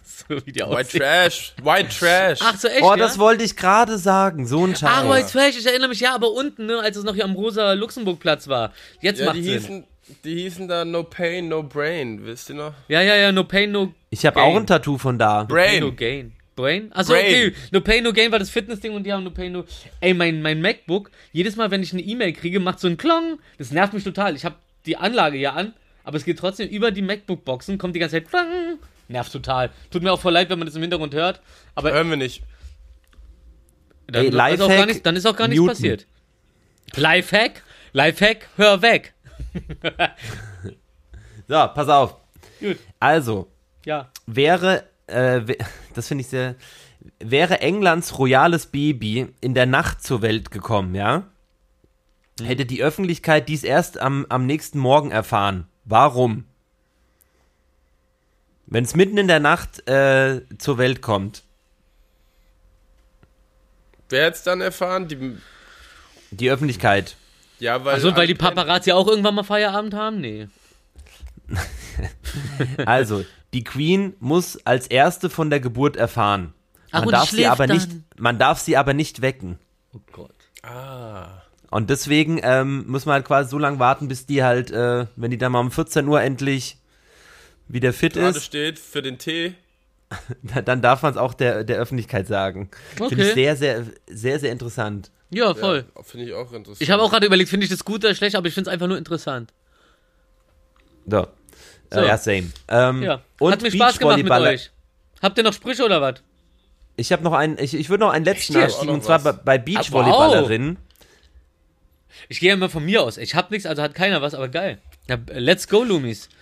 [0.05, 1.00] so wie die White aussehen.
[1.00, 2.38] Trash, White Trash.
[2.42, 2.96] Ach so, echt, Oh, ja?
[2.96, 4.46] das wollte ich gerade sagen.
[4.46, 5.09] So ein Ach, Scheiß.
[5.11, 7.72] White Trash, ich erinnere mich, ja, aber unten, ne, als es noch hier am rosa
[7.72, 8.72] Luxemburg-Platz war.
[9.00, 9.53] Jetzt ja, macht die Sinn.
[9.61, 9.84] hießen,
[10.24, 12.74] die hießen da No Pain, No Brain, wisst ihr noch?
[12.88, 15.44] Ja, ja, ja, no pain, no Ich habe auch ein Tattoo von da.
[15.44, 15.96] Pain, no Brain.
[15.96, 16.32] gain.
[16.55, 16.92] Brain?
[16.92, 17.24] Achso, Brain.
[17.26, 17.55] okay.
[17.70, 19.64] No pain, no gain war das Fitnessding und die haben no pain, no.
[20.00, 23.38] Ey, mein, mein MacBook, jedes Mal, wenn ich eine E-Mail kriege, macht so ein Klong.
[23.59, 24.34] Das nervt mich total.
[24.36, 25.72] Ich habe die Anlage ja an,
[26.05, 28.78] aber es geht trotzdem über die MacBook-Boxen, kommt die ganze Zeit Klong.
[29.09, 29.70] Nervt total.
[29.90, 31.40] Tut mir auch voll leid, wenn man das im Hintergrund hört.
[31.74, 32.42] Aber Hören wir nicht.
[34.07, 36.07] dann, Ey, ist auch gar Lifehack, nicht, dann ist auch gar nichts passiert.
[36.94, 37.62] Lifehack?
[37.92, 38.48] Lifehack?
[38.57, 39.14] Hör weg.
[41.48, 42.16] So, pass auf.
[42.61, 42.78] Gut.
[43.00, 43.50] Also,
[43.84, 44.11] Ja.
[44.26, 45.56] wäre, äh,
[45.94, 46.56] das finde ich sehr,
[47.18, 51.24] wäre Englands royales Baby in der Nacht zur Welt gekommen, ja?
[52.42, 55.66] Hätte die Öffentlichkeit dies erst am, am nächsten Morgen erfahren.
[55.84, 56.44] Warum?
[58.66, 61.44] Wenn es mitten in der Nacht äh, zur Welt kommt.
[64.08, 65.08] Wer hat's dann erfahren?
[65.08, 65.36] Die,
[66.30, 67.16] Die Öffentlichkeit.
[67.58, 67.96] ja, weil.
[67.96, 70.20] Achso, weil die Paparazzi auch irgendwann mal Feierabend haben?
[70.20, 70.48] Nee.
[72.86, 76.53] Also, die Queen muss als erste von der Geburt erfahren.
[76.90, 77.76] Ach, Man und darf sie aber dann.
[77.76, 79.59] nicht, man darf sie aber nicht wecken.
[79.94, 80.34] Oh Gott.
[80.62, 81.42] Ah.
[81.70, 85.30] Und deswegen ähm, muss man halt quasi so lange warten, bis die halt, äh, wenn
[85.30, 86.76] die dann mal um 14 Uhr endlich
[87.68, 89.55] wieder fit Gerade ist, steht für den Tee.
[90.64, 92.70] dann darf man es auch der, der Öffentlichkeit sagen.
[92.96, 93.34] Finde ich Okay.
[93.34, 95.11] sehr, sehr, sehr, sehr interessant.
[95.30, 95.86] Ja, voll.
[95.96, 96.82] Ja, Finde ich auch interessant.
[96.82, 98.72] Ich habe auch gerade überlegt, finde ich das gut oder schlecht, aber ich finde es
[98.74, 99.50] einfach nur interessant.
[101.07, 101.26] So.
[101.93, 102.01] So.
[102.01, 102.51] Äh, ja, same.
[102.68, 103.20] Ähm, Ja.
[103.38, 104.70] Und Hat mir Spaß gemacht mit euch.
[105.20, 106.22] Habt ihr noch Sprüche oder was?
[106.97, 109.36] Ich habe noch einen, ich, ich würde noch einen letzten noch und zwar was.
[109.36, 110.78] bei, bei Beachvolleyballerinnen.
[112.28, 113.16] Ich gehe ja immer von mir aus.
[113.16, 114.78] Ich hab nichts, also hat keiner was, aber geil.
[115.09, 116.28] Ja, let's go, Loomies.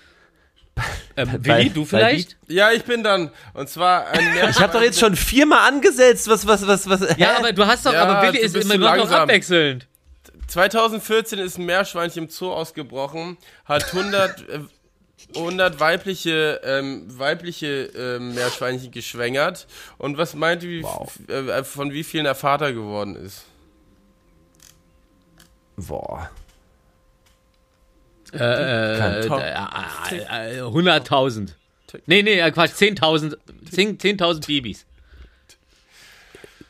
[1.16, 2.36] Ähm, Bei- Willi, du vielleicht?
[2.46, 3.30] Ja, ich bin dann.
[3.52, 7.16] Und zwar ein Meer Ich habe doch jetzt schon viermal angesetzt, was, was, was, was.
[7.18, 9.88] Ja, aber du hast doch, Ja, aber Willi ist immer noch abwechselnd.
[10.46, 14.60] 2014 ist ein Meerschweinchen im Zoo ausgebrochen, hat 100, äh,
[15.34, 19.66] 100 weibliche, ähm, weibliche ähm, Meerschweinchen geschwängert.
[19.98, 23.44] Und was meint ihr, wie, äh, von wie vielen er Vater geworden ist?
[25.76, 26.30] Boah.
[28.32, 29.26] Äh, äh, äh,
[30.12, 31.48] äh, äh, 100.000.
[32.06, 33.36] Nee, nee, äh, Quatsch, 10.000
[33.72, 34.86] 10 10.000 Babys.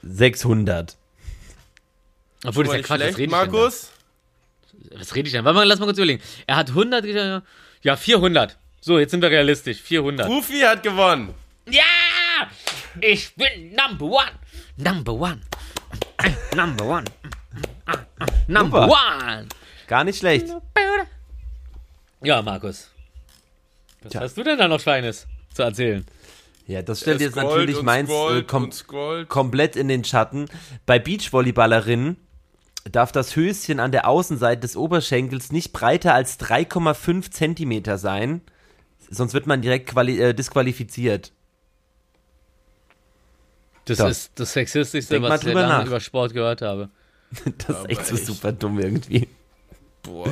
[0.03, 0.97] 600.
[2.47, 3.37] Obwohl, das ist ja Quatsch, was rede ich denn da?
[3.37, 3.91] Markus?
[4.97, 5.45] Was rede ich denn?
[5.45, 6.23] Warte mal, lass mal kurz überlegen.
[6.47, 7.41] Er hat 100, ge-
[7.83, 8.57] ja, 400.
[8.81, 9.81] So, jetzt sind wir realistisch.
[9.81, 10.29] 400.
[10.29, 11.35] Rufi hat gewonnen.
[11.69, 11.83] Ja!
[13.01, 14.31] Ich bin Number One.
[14.77, 15.41] Number One.
[16.55, 17.05] Number One.
[18.49, 18.97] Number Super.
[19.17, 19.47] One.
[19.87, 20.47] Gar nicht schlecht.
[22.23, 22.91] Ja, Markus.
[24.03, 24.21] Was Tja.
[24.21, 26.05] hast du denn da noch Feines zu erzählen?
[26.67, 28.71] Ja, das stellt jetzt natürlich meins äh, kom
[29.29, 30.47] komplett in den Schatten.
[30.87, 32.17] Bei Beachvolleyballerinnen
[32.91, 38.41] darf das Höschen an der Außenseite des Oberschenkels nicht breiter als 3,5 Zentimeter sein,
[39.11, 41.33] sonst wird man direkt äh, disqualifiziert.
[43.85, 44.07] Das So.
[44.07, 45.87] ist das Sexistischste, Denk was ich drüber lange nach.
[45.87, 46.89] über Sport gehört habe.
[47.67, 48.27] Das ist echt so echt.
[48.27, 49.29] super dumm irgendwie.
[50.03, 50.29] Boah.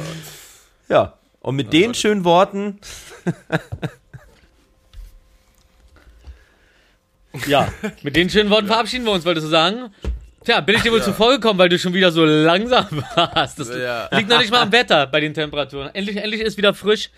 [0.89, 1.15] Ja.
[1.41, 2.81] Und mit den schönen Worten.
[7.47, 7.73] Ja,
[8.03, 9.93] mit den schönen Worten verabschieden wir uns, wolltest du sagen?
[10.49, 13.59] Tja, bin ich dir wohl zuvor gekommen, weil du schon wieder so langsam warst.
[13.61, 14.09] Das Ja.
[14.17, 15.91] liegt noch nicht mal am Wetter bei den Temperaturen.
[15.95, 17.11] Endlich, endlich ist wieder frisch.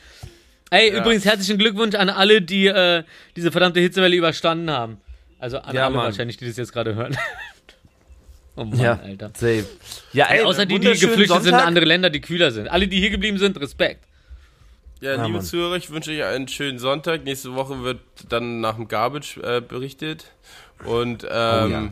[0.70, 3.04] Ey, übrigens herzlichen Glückwunsch an alle, die äh,
[3.36, 5.00] diese verdammte Hitzewelle überstanden haben.
[5.38, 6.06] Also an Ja, alle Mann.
[6.06, 7.16] wahrscheinlich, die das jetzt gerade hören.
[8.56, 9.30] oh Mann, Ja, Alter.
[9.34, 9.64] safe.
[10.12, 11.66] Ja, ey, Ey, außer die, die geflüchtet sind in Sonntag.
[11.66, 12.66] andere Länder, die kühler sind.
[12.66, 14.04] Alle, die hier geblieben sind, Respekt.
[15.00, 15.46] Ja, Ja, liebe Mann.
[15.46, 17.22] Zuhörer, ich wünsche euch einen schönen Sonntag.
[17.22, 20.24] Nächste Woche wird dann nach dem Garbage äh, berichtet.
[20.84, 21.88] Und ähm, Ja,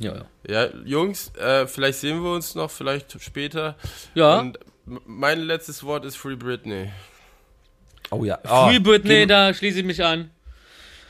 [0.00, 0.24] ja.
[0.48, 0.68] ja.
[0.84, 3.76] Jungs, äh, vielleicht sehen wir uns noch, vielleicht später.
[4.14, 4.40] Ja.
[4.40, 4.58] Und
[5.06, 6.90] mein letztes Wort ist Free Britney.
[8.10, 8.38] Oh ja.
[8.48, 10.30] Oh, Free Britney, Gehen, da schließe ich mich an.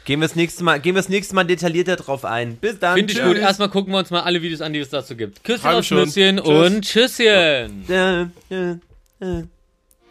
[0.04, 2.56] gehen wir das nächste Mal, gehen wir das nächste Mal detaillierter drauf ein.
[2.56, 2.96] Bis dann.
[2.96, 3.38] Finde ich gut.
[3.38, 5.42] Erstmal gucken wir uns mal alle Videos an, die es dazu gibt.
[5.44, 5.90] Küsschen aufs.
[5.90, 6.46] Nüsschen Tschüss.
[6.46, 7.84] und Tschüsschen.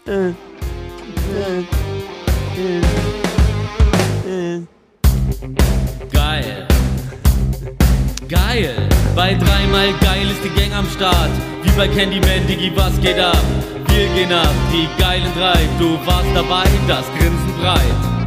[0.07, 0.33] Äh,
[8.29, 8.75] Geil.
[9.15, 11.31] Bei dreimal geil ist die Gang am Start.
[11.63, 13.41] Wie bei Candyman, Digi, was geht ab?
[13.87, 15.67] Wir gehen ab, die geilen drei.
[15.79, 18.18] Du warst dabei, das Grinsen breit.